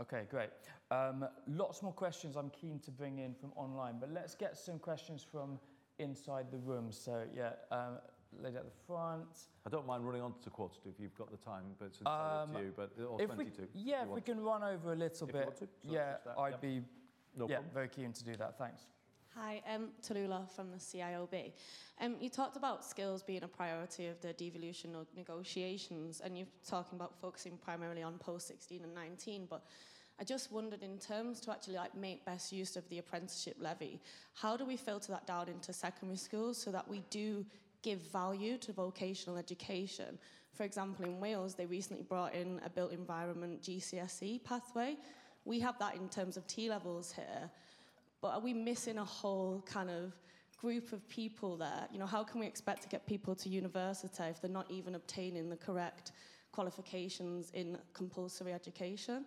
[0.00, 0.50] Okay, great.
[0.90, 4.78] Um, lots more questions I'm keen to bring in from online, but let's get some
[4.78, 5.58] questions from
[5.98, 6.92] inside the room.
[6.92, 7.98] So, yeah, um,
[8.40, 9.48] lady at the front.
[9.66, 11.98] I don't mind running on to quarter to if you've got the time, but it's
[11.98, 12.72] entirely um, up to you.
[12.76, 13.62] But or if 22.
[13.62, 15.56] We, yeah, if we can run over a little if bit.
[15.58, 16.60] So yeah, I'd yep.
[16.60, 16.80] be
[17.36, 18.58] no yeah, very keen to do that.
[18.58, 18.86] Thanks.
[19.36, 21.52] Hi, I'm Tallulah from the CIOB.
[22.00, 26.96] Um, you talked about skills being a priority of the devolution negotiations, and you're talking
[26.98, 29.46] about focusing primarily on post 16 and 19.
[29.48, 29.62] But
[30.18, 34.00] I just wondered, in terms to actually like make best use of the apprenticeship levy,
[34.34, 37.46] how do we filter that down into secondary schools so that we do
[37.82, 40.18] give value to vocational education?
[40.54, 44.96] For example, in Wales, they recently brought in a built environment GCSE pathway.
[45.44, 47.48] We have that in terms of T levels here.
[48.20, 50.12] But are we missing a whole kind of
[50.58, 51.88] group of people there?
[51.92, 54.94] You know, how can we expect to get people to university if they're not even
[54.94, 56.12] obtaining the correct
[56.52, 59.24] qualifications in compulsory education?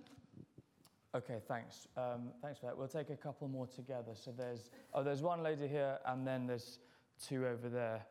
[1.15, 1.87] Okay, thanks.
[1.95, 2.77] Um, thanks for that.
[2.77, 4.13] We'll take a couple more together.
[4.15, 6.79] So there's oh, there's one lady here, and then there's
[7.23, 8.01] two over there.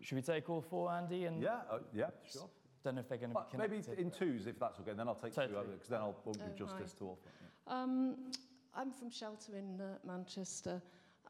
[0.00, 1.26] Should we take all four, Andy?
[1.26, 2.48] And yeah, uh, yeah, sure.
[2.82, 5.14] don't know if they're going to be Maybe in twos, if that's okay, then I'll
[5.14, 5.62] take Totally.
[5.64, 6.98] two because then I'll won't Oh, justice hi.
[6.98, 7.18] to all.
[7.68, 8.16] Um,
[8.74, 10.80] I'm from Shelter in uh, Manchester.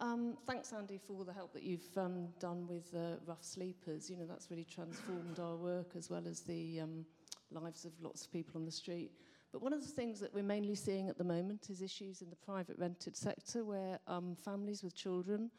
[0.00, 4.10] Um, thanks, Andy, for all the help that you've um, done with uh, rough sleepers.
[4.10, 7.06] You know, that's really transformed our work as well as the um,
[7.50, 9.12] lives of lots of people on the street.
[9.52, 12.28] But one of the things that we're mainly seeing at the moment is issues in
[12.28, 15.50] the private rented sector where um, families with children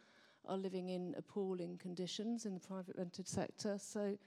[0.45, 3.77] are living in appalling conditions in the private rented sector.
[3.79, 4.17] So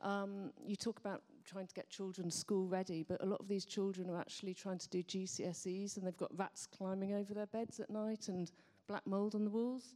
[0.00, 3.64] um, you talk about trying to get children school ready, but a lot of these
[3.64, 7.80] children are actually trying to do GCSEs and they've got rats climbing over their beds
[7.80, 8.52] at night and
[8.86, 9.94] black mould on the walls.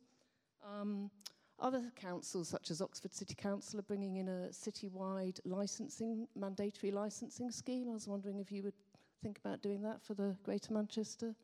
[0.65, 1.11] Um,
[1.61, 7.51] other councils, such as Oxford City Council, are bringing in a citywide licensing, mandatory licensing
[7.51, 7.89] scheme.
[7.89, 8.75] I was wondering if you would
[9.23, 11.35] think about doing that for the Greater Manchester.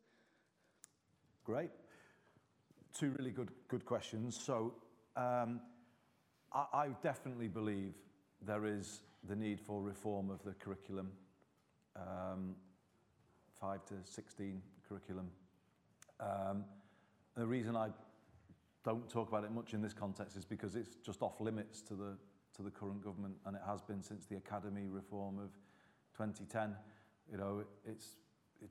[1.45, 1.71] Great.
[2.93, 4.37] Two really good good questions.
[4.39, 4.73] So
[5.15, 5.61] um,
[6.51, 7.93] I, I definitely believe
[8.45, 11.11] there is the need for reform of the curriculum,
[11.95, 12.55] um,
[13.59, 15.29] five to 16 curriculum.
[16.19, 16.65] Um,
[17.35, 17.89] the reason I
[18.83, 21.93] don't talk about it much in this context is because it's just off limits to
[21.93, 22.17] the
[22.55, 25.51] to the current government, and it has been since the academy reform of
[26.17, 26.75] 2010.
[27.31, 28.17] You know, it's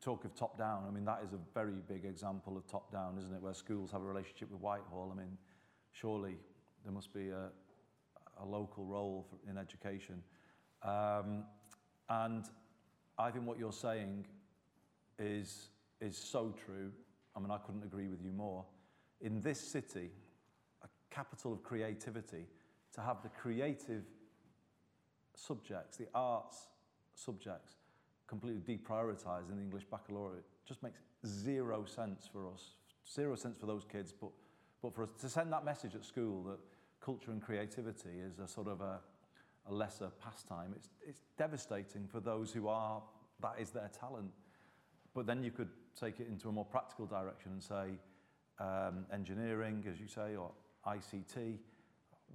[0.00, 0.84] talk of top down.
[0.86, 3.42] I mean, that is a very big example of top down, isn't it?
[3.42, 5.12] Where schools have a relationship with Whitehall.
[5.12, 5.36] I mean,
[5.92, 6.36] surely
[6.84, 7.48] there must be a,
[8.40, 10.22] a local role for, in education.
[10.82, 11.44] Um,
[12.08, 12.44] and
[13.18, 14.26] I think what you're saying
[15.18, 15.68] is
[16.00, 16.90] is so true.
[17.36, 18.64] I mean, I couldn't agree with you more.
[19.20, 20.10] In this city,
[20.82, 22.46] a capital of creativity,
[22.94, 24.04] to have the creative
[25.34, 26.68] subjects, the arts
[27.14, 27.74] subjects,
[28.26, 32.74] completely deprioritised in the English baccalaureate just makes zero sense for us.
[33.12, 34.30] Zero sense for those kids, but,
[34.82, 36.58] but for us to send that message at school that
[37.00, 39.00] culture and creativity is a sort of a,
[39.70, 43.02] a lesser pastime, it's, it's devastating for those who are,
[43.40, 44.30] that is their talent.
[45.14, 45.68] But then you could
[45.98, 47.98] take it into a more practical direction and say
[48.58, 50.50] um, engineering, as you say, or
[50.86, 51.58] ICT.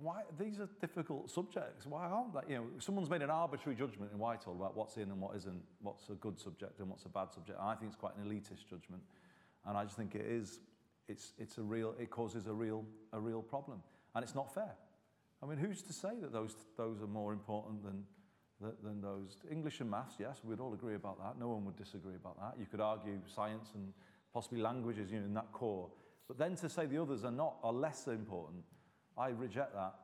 [0.02, 1.86] Why these are difficult subjects?
[1.86, 2.54] Why aren't they?
[2.54, 5.62] You know, someone's made an arbitrary judgment in Whitehall about what's in and what isn't,
[5.82, 7.58] what's a good subject and what's a bad subject.
[7.58, 9.02] And I think it's quite an elitist judgment,
[9.66, 10.60] and I just think it is.
[11.08, 11.96] It's it's a real.
[11.98, 12.84] It causes a real
[13.14, 13.82] a real problem,
[14.16, 14.76] and it's not fair.
[15.44, 18.04] I mean, who's to say that those those are more important than
[18.62, 20.16] than, those English and maths?
[20.18, 21.40] Yes, we'd all agree about that.
[21.40, 22.60] No one would disagree about that.
[22.60, 23.94] You could argue science and
[24.34, 25.90] possibly languages, you know, in that core.
[26.28, 28.64] But then to say the others are not are less important,
[29.18, 29.96] I reject that.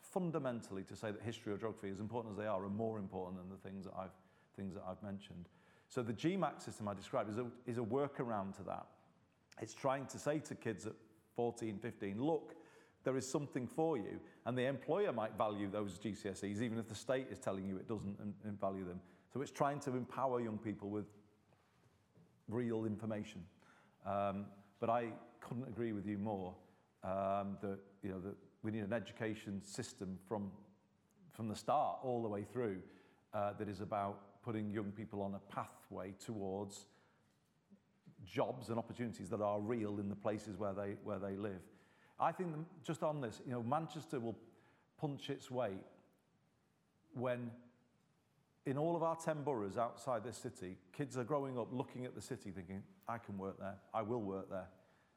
[0.00, 3.40] Fundamentally, to say that history or geography, as important as they are, are more important
[3.40, 4.14] than the things that I've
[4.56, 5.48] things that I've mentioned.
[5.88, 8.86] So the GMACS system I described is a, is a workaround to that.
[9.60, 10.94] It's trying to say to kids at
[11.36, 12.54] 14, 15, look,
[13.04, 14.18] there is something for you.
[14.46, 17.88] And the employer might value those GCSEs, even if the state is telling you it
[17.88, 19.00] doesn't and, and value them.
[19.32, 21.06] So it's trying to empower young people with
[22.48, 23.42] real information.
[24.06, 24.46] Um,
[24.80, 25.08] but I
[25.40, 26.54] couldn't agree with you more
[27.02, 30.50] um, that, you know, that we need an education system from,
[31.32, 32.78] from the start all the way through
[33.34, 36.86] uh, that is about putting young people on a pathway towards
[38.24, 41.60] jobs and opportunities that are real in the places where they, where they live.
[42.18, 42.50] I think
[42.84, 44.36] just on this, you know, Manchester will
[44.98, 45.82] punch its weight
[47.14, 47.50] when
[48.66, 52.14] in all of our 10 boroughs outside this city, kids are growing up looking at
[52.14, 54.68] the city thinking, I can work there, I will work there.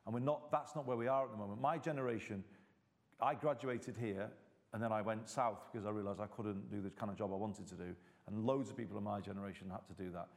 [0.05, 1.61] And we're not, that's not where we are at the moment.
[1.61, 2.43] My generation,
[3.19, 4.29] I graduated here
[4.73, 7.31] and then I went south because I realised I couldn't do the kind of job
[7.31, 7.95] I wanted to do.
[8.27, 10.27] And loads of people in my generation had to do that.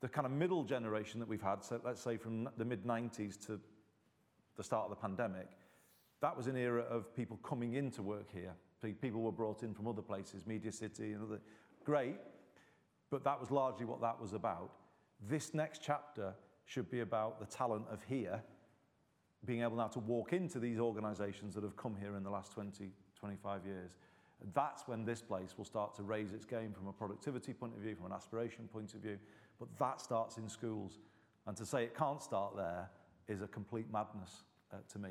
[0.00, 3.38] The kind of middle generation that we've had, so let's say from the mid 90s
[3.46, 3.60] to
[4.56, 5.48] the start of the pandemic,
[6.20, 8.52] that was an era of people coming in to work here.
[9.00, 11.40] People were brought in from other places, Media City and other.
[11.84, 12.16] Great,
[13.10, 14.72] but that was largely what that was about.
[15.28, 18.42] This next chapter should be about the talent of here
[19.44, 22.52] being able now to walk into these organisations that have come here in the last
[22.52, 23.96] 20, 25 years.
[24.54, 27.80] That's when this place will start to raise its game from a productivity point of
[27.80, 29.18] view, from an aspiration point of view.
[29.58, 30.98] But that starts in schools.
[31.46, 32.88] And to say it can't start there
[33.28, 35.10] is a complete madness uh, to me.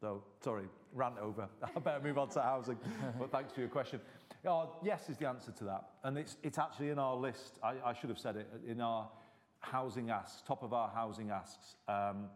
[0.00, 1.46] So, sorry, rant over.
[1.76, 2.78] I better move on to housing.
[3.18, 4.00] but thanks for your question.
[4.46, 5.84] Oh, yes is the answer to that.
[6.04, 7.58] And it's, it's actually in our list.
[7.62, 8.48] I, I should have said it.
[8.66, 9.10] In our
[9.58, 12.28] housing asks, top of our housing asks, um,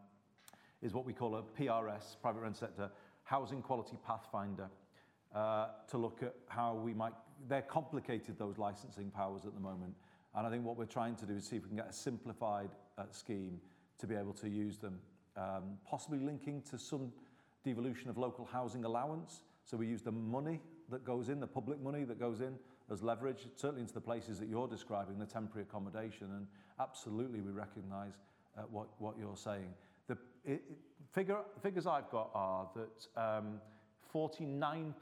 [0.82, 2.90] is what we call a PRS, private rent sector,
[3.22, 4.68] housing quality pathfinder,
[5.34, 7.14] uh, to look at how we might,
[7.48, 9.94] they're complicated, those licensing powers at the moment.
[10.34, 11.92] And I think what we're trying to do is see if we can get a
[11.94, 13.58] simplified uh, scheme
[13.98, 14.98] to be able to use them,
[15.38, 17.10] um, possibly linking to some
[17.64, 19.42] devolution of local housing allowance.
[19.64, 20.60] So we use the money
[20.90, 22.54] that goes in, the public money that goes in
[22.90, 26.46] as leverage, certainly into the places that you're describing, the temporary accommodation, and
[26.78, 28.12] absolutely we recognise
[28.58, 29.68] uh, what, what you're saying.
[30.06, 30.62] The it,
[31.12, 33.60] figure, figures I've got are that um,
[34.14, 34.92] 49%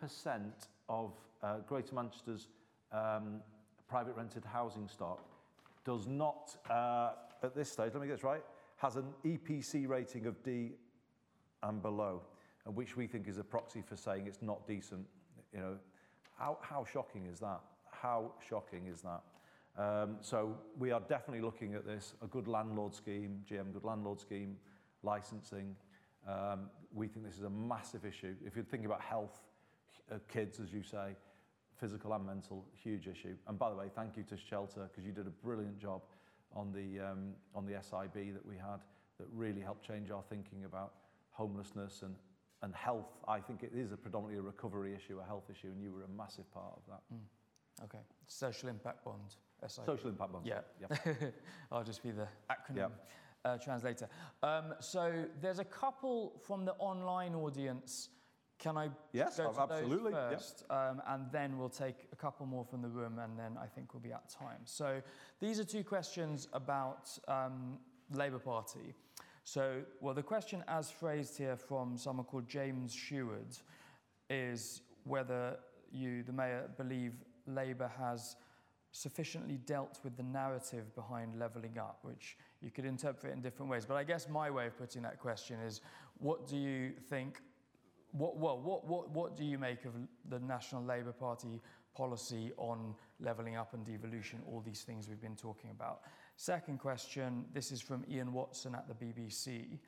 [0.88, 2.46] of uh, Greater Manchester's
[2.92, 3.40] um,
[3.88, 5.20] private rented housing stock
[5.84, 7.10] does not, uh,
[7.42, 8.42] at this stage, let me get this right,
[8.76, 10.72] has an EPC rating of D
[11.62, 12.22] and below,
[12.66, 15.06] which we think is a proxy for saying it's not decent.
[15.52, 15.76] You know,
[16.38, 17.60] how, how shocking is that?
[17.90, 19.22] How shocking is that?
[19.76, 24.20] Um, so we are definitely looking at this, a good landlord scheme, GM good landlord
[24.20, 24.56] scheme,
[25.02, 25.74] licensing.
[26.28, 28.34] Um, we think this is a massive issue.
[28.44, 29.40] If you're thinking about health,
[30.10, 31.16] uh, kids, as you say,
[31.80, 33.34] physical and mental, huge issue.
[33.48, 36.02] And by the way, thank you to Shelter because you did a brilliant job
[36.54, 38.80] on the, um, on the SIB that we had
[39.18, 40.92] that really helped change our thinking about
[41.32, 42.14] homelessness and,
[42.62, 43.18] and health.
[43.28, 46.04] I think it is a predominantly a recovery issue, a health issue, and you were
[46.04, 47.00] a massive part of that.
[47.14, 47.84] Mm.
[47.84, 47.98] Okay.
[48.26, 49.36] Social impact bond.
[49.66, 49.84] SIB.
[49.84, 50.46] Social impact bond.
[50.46, 50.60] Yeah.
[50.80, 51.34] Yep.
[51.72, 53.08] I'll just be the acronym Yep.
[53.44, 54.08] uh, translator.
[54.42, 58.10] Um, so there's a couple from the online audience.
[58.58, 60.64] Can I Yes, go to absolutely, those first?
[60.70, 63.92] Um, and then we'll take a couple more from the room, and then I think
[63.92, 64.60] we'll be at time.
[64.64, 65.02] So
[65.40, 67.78] these are two questions about um,
[68.12, 68.94] Labour Party.
[69.44, 73.56] So, well, the question as phrased here from someone called James Sheward
[74.30, 75.58] is whether
[75.90, 77.12] you, the mayor, believe
[77.46, 78.36] Labour has
[78.92, 83.84] sufficiently dealt with the narrative behind levelling up, which you could interpret in different ways.
[83.86, 85.80] But I guess my way of putting that question is
[86.18, 87.40] what do you think?
[88.12, 89.92] What, well, what, what, what do you make of
[90.28, 91.60] the National Labour Party
[91.96, 96.02] policy on levelling up and devolution, all these things we've been talking about?
[96.36, 99.78] Second question this is from Ian Watson at the BBC,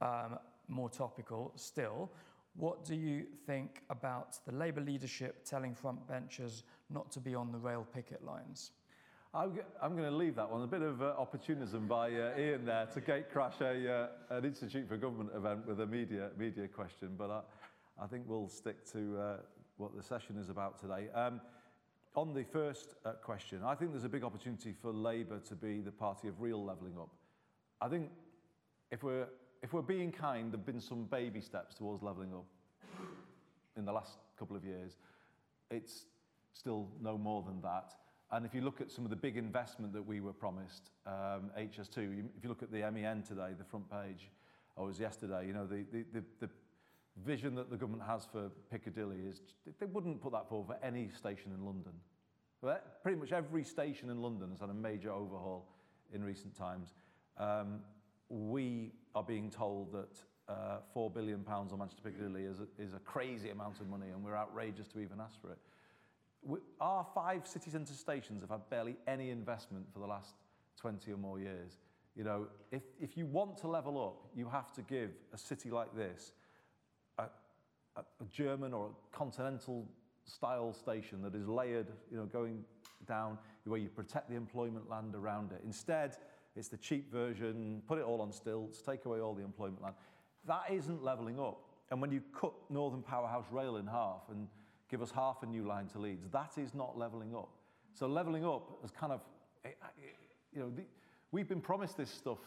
[0.00, 0.38] um,
[0.68, 2.10] more topical still.
[2.54, 7.52] What do you think about the Labour leadership telling front benchers not to be on
[7.52, 8.72] the rail picket lines?
[9.34, 9.52] I'm
[9.92, 10.62] going to leave that one.
[10.62, 14.88] A bit of uh, opportunism by uh, Ian there to gatecrash a, uh, an Institute
[14.88, 17.40] for Government event with a media, media question, but I,
[18.02, 19.36] I think we'll stick to uh,
[19.76, 21.08] what the session is about today.
[21.14, 21.40] Um,
[22.14, 25.80] on the first uh, question, I think there's a big opportunity for Labour to be
[25.80, 27.10] the party of real levelling up.
[27.80, 28.10] I think
[28.90, 29.26] if we're,
[29.62, 32.46] if we're being kind, there have been some baby steps towards levelling up
[33.76, 34.96] in the last couple of years.
[35.70, 36.06] It's
[36.52, 37.92] still no more than that.
[38.30, 41.50] And if you look at some of the big investment that we were promised, um,
[41.58, 44.28] HS2, if you look at the MEN today, the front page,
[44.76, 46.48] or was yesterday, you know, the, the, the, the
[47.24, 49.40] vision that the government has for Piccadilly is
[49.78, 51.92] they wouldn't put that forward for any station in London.
[52.60, 55.68] But pretty much every station in London has had a major overhaul
[56.12, 56.94] in recent times.
[57.38, 57.80] Um,
[58.28, 62.98] we are being told that uh, £4 billion on Manchester Piccadilly is a, is a
[62.98, 65.58] crazy amount of money and we're outrageous to even ask for it.
[66.42, 70.34] We, our five city centre stations have had barely any investment for the last
[70.80, 71.78] 20 or more years.
[72.16, 75.70] You know, if, if you want to level up, you have to give a city
[75.70, 76.32] like this
[77.98, 79.86] a, a German or a continental
[80.24, 82.64] style station that is layered, you know, going
[83.06, 85.60] down where you protect the employment land around it.
[85.64, 86.16] Instead,
[86.56, 89.94] it's the cheap version, put it all on stilts, take away all the employment land.
[90.46, 91.60] That isn't levelling up.
[91.90, 94.48] And when you cut Northern Powerhouse Rail in half and
[94.90, 97.50] give us half a new line to Leeds, that is not levelling up.
[97.94, 99.20] So levelling up is kind of,
[99.64, 99.86] eh, eh,
[100.52, 100.82] you know, the,
[101.32, 102.38] we've been promised this stuff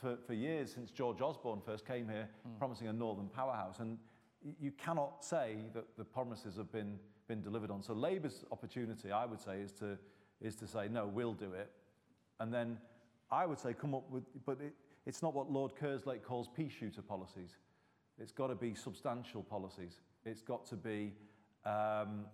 [0.00, 2.28] for, for years since George Osborne first came here,
[2.58, 3.80] promising a Northern Powerhouse.
[3.80, 3.98] And
[4.60, 7.82] you cannot say that the promises have been, been delivered on.
[7.82, 9.98] So Labour's opportunity, I would say, is to,
[10.40, 11.70] is to say, no, we'll do it.
[12.40, 12.78] And then
[13.30, 14.74] I would say come up with, but it,
[15.06, 17.56] it's not what Lord Kerslake calls pea shooter policies.
[18.18, 20.00] It's got to be substantial policies.
[20.24, 21.12] It's got to be
[21.64, 22.24] um,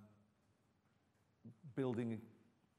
[1.74, 2.20] building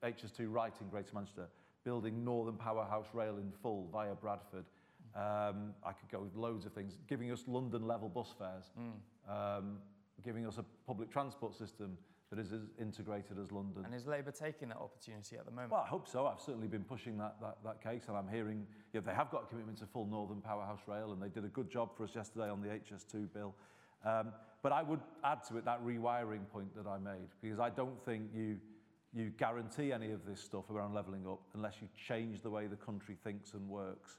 [0.04, 1.48] HS2 right in Greater Manchester,
[1.84, 4.66] building Northern Powerhouse Rail in full via Bradford.
[5.16, 8.72] Um, I could go with loads of things, giving us London level bus fares,
[9.30, 9.78] um,
[10.24, 11.98] giving us a public transport system
[12.30, 13.86] that is as integrated as London.
[13.86, 15.72] And is Labour taking that opportunity at the moment?
[15.72, 16.26] Well, I hope so.
[16.26, 19.44] I've certainly been pushing that, that, that case, and I'm hearing yeah, they have got
[19.44, 22.16] a commitment to full Northern Powerhouse Rail, and they did a good job for us
[22.16, 23.54] yesterday on the HS2 bill.
[24.04, 27.70] Um, but I would add to it that rewiring point that I made, because I
[27.70, 28.58] don't think you,
[29.14, 32.76] you guarantee any of this stuff around levelling up unless you change the way the
[32.76, 34.18] country thinks and works.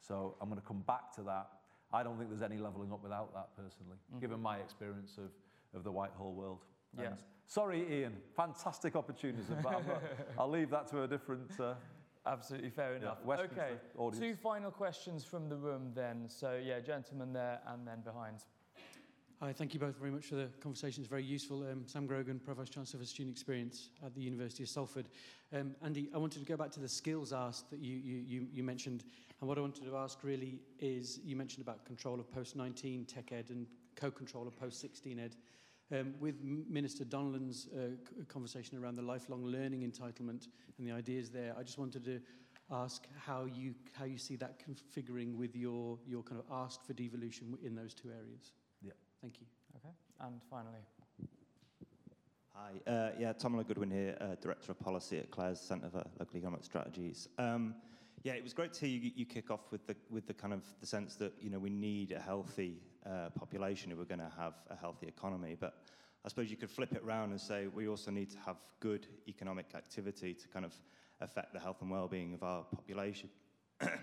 [0.00, 1.48] So I'm going to come back to that.
[1.92, 5.30] I don't think there's any levelling up without that, personally, given my experience of,
[5.76, 6.64] of the Whitehall world.
[6.98, 7.06] Yeah.
[7.06, 7.16] And
[7.46, 10.02] sorry, Ian, fantastic opportunism, but I'm not,
[10.38, 11.50] I'll leave that to a different.
[11.60, 11.74] Uh,
[12.26, 13.24] Absolutely fair enough.
[13.24, 14.18] Westminster okay, audience.
[14.18, 16.24] two final questions from the room then.
[16.28, 18.38] So, yeah, gentlemen there and then behind.
[19.40, 21.02] Hi, thank you both very much for the conversation.
[21.02, 21.62] It's very useful.
[21.70, 25.08] Um, Sam Grogan, Pro Vice-Chancellor for Student Experience at the University of Salford.
[25.52, 28.46] Um, Andy, I wanted to go back to the skills asked that you, you, you,
[28.50, 29.04] you mentioned.
[29.40, 33.32] And what I wanted to ask really is, you mentioned about control of post-19 tech
[33.32, 35.36] ed and co-control of post-16 ed.
[35.92, 41.54] Um, with Minister Donelan's uh, conversation around the lifelong learning entitlement and the ideas there,
[41.56, 42.20] I just wanted to
[42.72, 46.92] ask how you, how you see that configuring with your, your kind of ask for
[46.94, 48.52] devolution in those two areas.
[48.82, 48.92] Yeah.
[49.20, 49.46] Thank you.
[49.76, 49.94] Okay.
[50.20, 50.80] And finally.
[52.54, 56.36] Hi, uh, yeah, Tom Goodwin here, uh, Director of Policy at CLES Centre for Local
[56.38, 57.28] Economic Strategies.
[57.38, 57.74] Um,
[58.26, 60.52] yeah, it was great to hear you, you kick off with the, with the kind
[60.52, 64.18] of the sense that, you know, we need a healthy uh, population if we're going
[64.18, 65.56] to have a healthy economy.
[65.58, 65.74] But
[66.24, 69.06] I suppose you could flip it around and say we also need to have good
[69.28, 70.74] economic activity to kind of
[71.20, 73.28] affect the health and well-being of our population.
[73.80, 73.94] Sorry.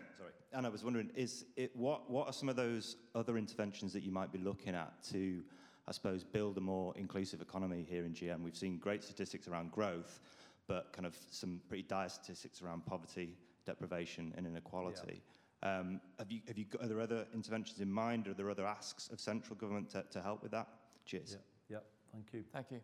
[0.54, 4.04] And I was wondering, is it, what, what are some of those other interventions that
[4.04, 5.44] you might be looking at to,
[5.86, 8.42] I suppose, build a more inclusive economy here in GM?
[8.42, 10.22] We've seen great statistics around growth,
[10.66, 13.36] but kind of some pretty dire statistics around poverty,
[13.66, 15.22] deprivation, and inequality.
[15.64, 15.80] Yeah.
[15.80, 18.28] Um, have you, have you got, are there other interventions in mind?
[18.28, 20.68] Or are there other asks of central government to, to help with that?
[21.06, 21.38] Cheers.
[21.70, 21.78] Yeah.
[21.78, 22.44] yeah, thank you.
[22.52, 22.82] Thank you.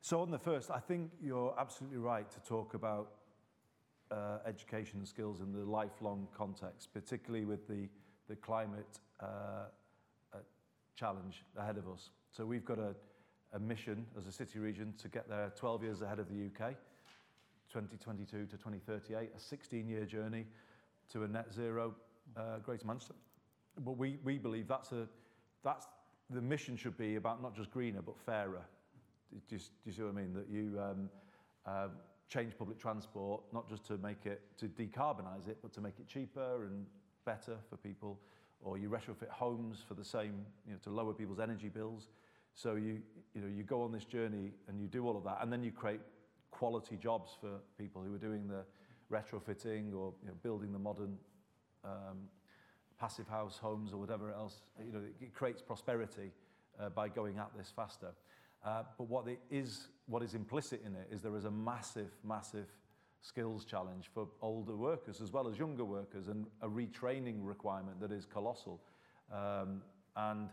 [0.00, 3.12] So on the first, I think you're absolutely right to talk about
[4.10, 7.88] uh, education and skills in the lifelong context, particularly with the,
[8.28, 9.26] the climate uh,
[10.32, 10.38] uh,
[10.94, 12.10] challenge ahead of us.
[12.30, 12.94] So we've got a,
[13.54, 16.74] a mission as a city region to get there 12 years ahead of the UK,
[17.74, 20.46] 2022 to 2038, a 16-year journey
[21.12, 21.92] to a net zero
[22.36, 23.14] uh, Greater Manchester.
[23.84, 25.08] But we, we believe that's a,
[25.64, 25.88] that's,
[26.30, 28.62] the mission should be about not just greener, but fairer.
[29.48, 30.32] Do you, do you see what I mean?
[30.34, 31.10] That you, um,
[31.66, 31.88] uh,
[32.28, 36.06] change public transport, not just to make it, to decarbonise it, but to make it
[36.06, 36.86] cheaper and
[37.26, 38.20] better for people,
[38.62, 42.08] or you retrofit homes for the same, you know, to lower people's energy bills.
[42.54, 43.00] So you,
[43.34, 45.64] you know, you go on this journey and you do all of that, and then
[45.64, 46.00] you create
[46.54, 48.64] quality jobs for people who are doing the
[49.10, 51.16] retrofitting or you know, building the modern
[51.84, 52.28] um,
[52.98, 54.62] passive house homes or whatever else.
[54.78, 56.30] You know, it creates prosperity
[56.80, 58.12] uh, by going at this faster.
[58.64, 62.68] Uh, but what, is, what is implicit in it is there is a massive, massive
[63.20, 68.12] skills challenge for older workers as well as younger workers and a retraining requirement that
[68.12, 68.80] is colossal.
[69.32, 69.82] Um,
[70.16, 70.48] and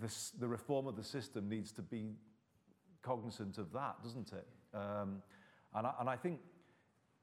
[0.00, 2.12] this, the reform of the system needs to be
[3.02, 4.46] cognizant of that, doesn't it?
[4.74, 5.22] Um,
[5.74, 6.40] and, I, and I think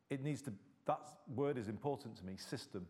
[0.09, 0.53] it needs to,
[0.85, 1.01] that
[1.35, 2.85] word is important to me, system.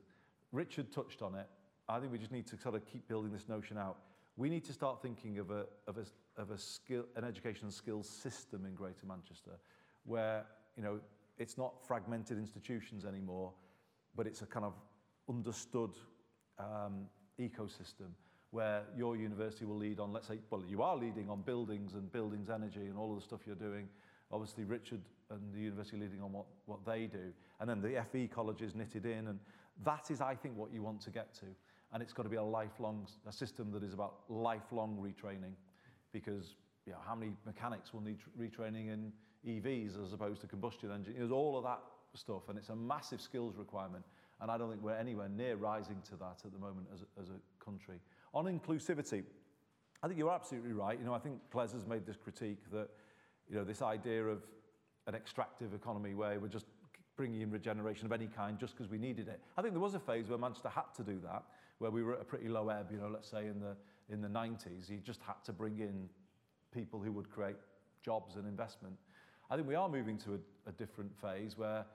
[0.51, 1.47] Richard touched on it.
[1.89, 3.97] I think we just need to sort of keep building this notion out.
[4.37, 6.05] We need to start thinking of a, of a
[6.37, 9.51] of a skill, an education and skills system in Greater Manchester,
[10.05, 10.45] where
[10.77, 10.99] you know
[11.37, 13.51] it's not fragmented institutions anymore,
[14.15, 14.73] but it's a kind of
[15.27, 15.91] understood
[16.59, 17.07] um,
[17.39, 18.11] ecosystem
[18.51, 22.11] where your university will lead on, let's say, well, you are leading on buildings and
[22.11, 23.87] buildings energy and all of the stuff you're doing.
[24.31, 27.31] Obviously, Richard and the university leading on what, what they do.
[27.59, 29.27] And then the FE colleges knitted in.
[29.27, 29.39] And
[29.85, 31.45] that is, I think, what you want to get to.
[31.93, 35.53] And it's got to be a lifelong, a system that is about lifelong retraining
[36.13, 36.55] because
[36.85, 39.11] you know, how many mechanics will need retraining in
[39.47, 41.15] EVs as opposed to combustion engines?
[41.17, 41.79] There's all of that
[42.13, 44.03] stuff, and it's a massive skills requirement.
[44.41, 47.21] And I don't think we're anywhere near rising to that at the moment as a,
[47.21, 47.99] as a country.
[48.33, 49.23] On inclusivity,
[50.01, 50.97] I think you're absolutely right.
[50.97, 52.89] You know, I think CLES has made this critique that,
[53.51, 54.41] you know, this idea of
[55.07, 56.65] an extractive economy where we're just
[57.17, 59.41] bringing in regeneration of any kind just because we needed it.
[59.57, 61.43] I think there was a phase where Manchester had to do that,
[61.79, 63.75] where we were at a pretty low ebb, you know, let's say in the
[64.09, 66.09] in the 90s, he just had to bring in
[66.73, 67.55] people who would create
[68.03, 68.93] jobs and investment.
[69.49, 71.85] I think we are moving to a, a different phase where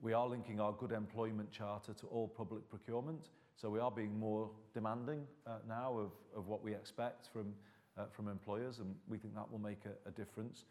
[0.00, 3.30] we are linking our good employment charter to all public procurement.
[3.56, 7.54] So we are being more demanding uh, now of, of what we expect from,
[7.96, 10.64] uh, from employers, and we think that will make a, a difference.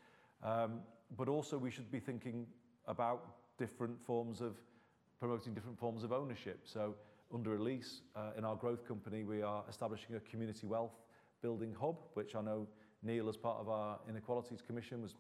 [0.44, 0.80] Um,
[1.18, 2.48] but also we should be thinking
[2.88, 3.26] about
[3.58, 4.56] different forms of
[5.20, 6.62] promoting different forms of ownership.
[6.64, 6.96] So
[7.34, 10.96] under a lease uh, in our growth company, we are establishing a community wealth
[11.42, 12.68] building hub, which I know
[13.04, 15.16] Neil, as part of our Inequalities Commission, was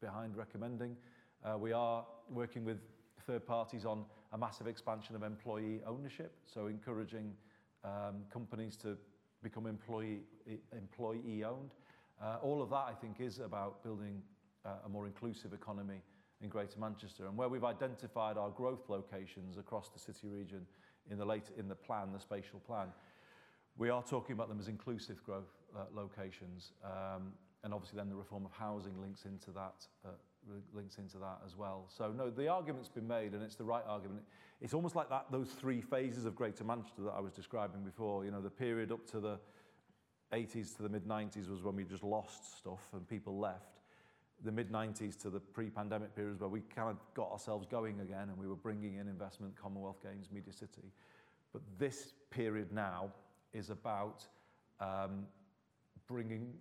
[0.00, 0.96] behind recommending.
[1.44, 2.78] Uh, we are working with
[3.26, 7.32] third parties on a massive expansion of employee ownership, so encouraging
[7.84, 8.96] um, companies to
[9.42, 10.20] become employee,
[10.72, 11.74] employee owned.
[12.22, 14.22] Uh, all of that, I think, is about building
[14.64, 16.02] a more inclusive economy
[16.40, 17.26] in Greater Manchester.
[17.26, 20.66] And where we've identified our growth locations across the city region,
[21.10, 22.88] in the, in the plan, the spatial plan.
[23.76, 27.32] We are talking about them as inclusive growth uh, locations, um,
[27.64, 30.10] and obviously then the reform of housing links into that, uh,
[30.74, 31.86] links into that as well.
[31.88, 34.22] So no, the argument's been made, and it's the right argument.
[34.60, 38.24] It's almost like that those three phases of Greater Manchester that I was describing before.
[38.24, 39.38] You know, the period up to the
[40.32, 43.71] 80s to the mid 90s was when we just lost stuff and people left.
[44.44, 48.00] The mid 90s to the pre pandemic periods where we kind of got ourselves going
[48.00, 50.92] again and we were bringing in investment, Commonwealth Games, Media City.
[51.52, 53.12] But this period now
[53.52, 54.24] is about
[54.80, 55.26] um,
[56.06, 56.52] bringing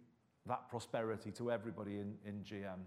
[0.47, 2.79] that prosperity to everybody in, in GM,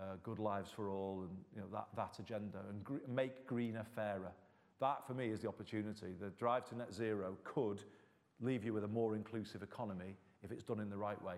[0.00, 3.84] uh, good lives for all, and you know, that, that agenda, and gr- make greener
[3.94, 4.32] fairer.
[4.80, 6.14] That, for me, is the opportunity.
[6.18, 7.82] The drive to net zero could
[8.40, 11.36] leave you with a more inclusive economy if it's done in the right way.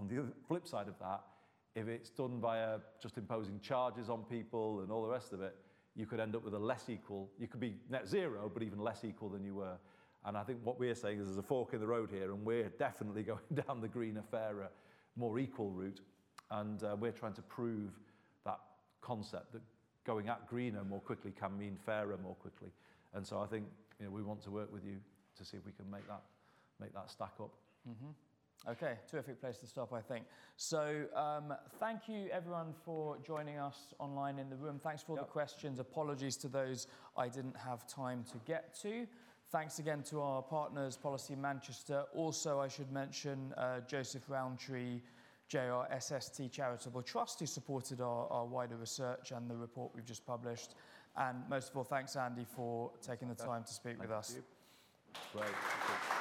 [0.00, 1.22] On the flip side of that,
[1.76, 5.54] if it's done via just imposing charges on people and all the rest of it,
[5.94, 8.78] you could end up with a less equal, you could be net zero, but even
[8.78, 9.76] less equal than you were.
[10.24, 12.44] And I think what we're saying is there's a fork in the road here, and
[12.44, 14.70] we're definitely going down the greener, fairer,
[15.16, 16.00] more equal route.
[16.50, 17.90] And uh, we're trying to prove
[18.44, 18.58] that
[19.02, 19.62] concept that
[20.04, 22.68] going at greener more quickly can mean fairer more quickly.
[23.14, 23.66] And so I think
[23.98, 24.96] you know, we want to work with you
[25.36, 26.22] to see if we can make that,
[26.80, 27.52] make that stack up.
[27.88, 28.10] Mm-hmm.
[28.68, 30.24] Okay, terrific place to stop, I think.
[30.56, 34.80] So, um, thank you everyone for joining us online in the room.
[34.82, 35.26] Thanks for all yep.
[35.26, 35.78] the questions.
[35.78, 39.06] Apologies to those I didn't have time to get to.
[39.52, 42.04] Thanks again to our partners, Policy Manchester.
[42.12, 45.00] Also, I should mention uh, Joseph Rowntree,
[45.48, 50.74] JRSST Charitable Trust, who supported our, our, wider research and the report we've just published.
[51.16, 54.34] And most of all, thanks, Andy, for taking the time to speak Thank with us.
[54.36, 54.42] You.
[55.32, 56.15] Great.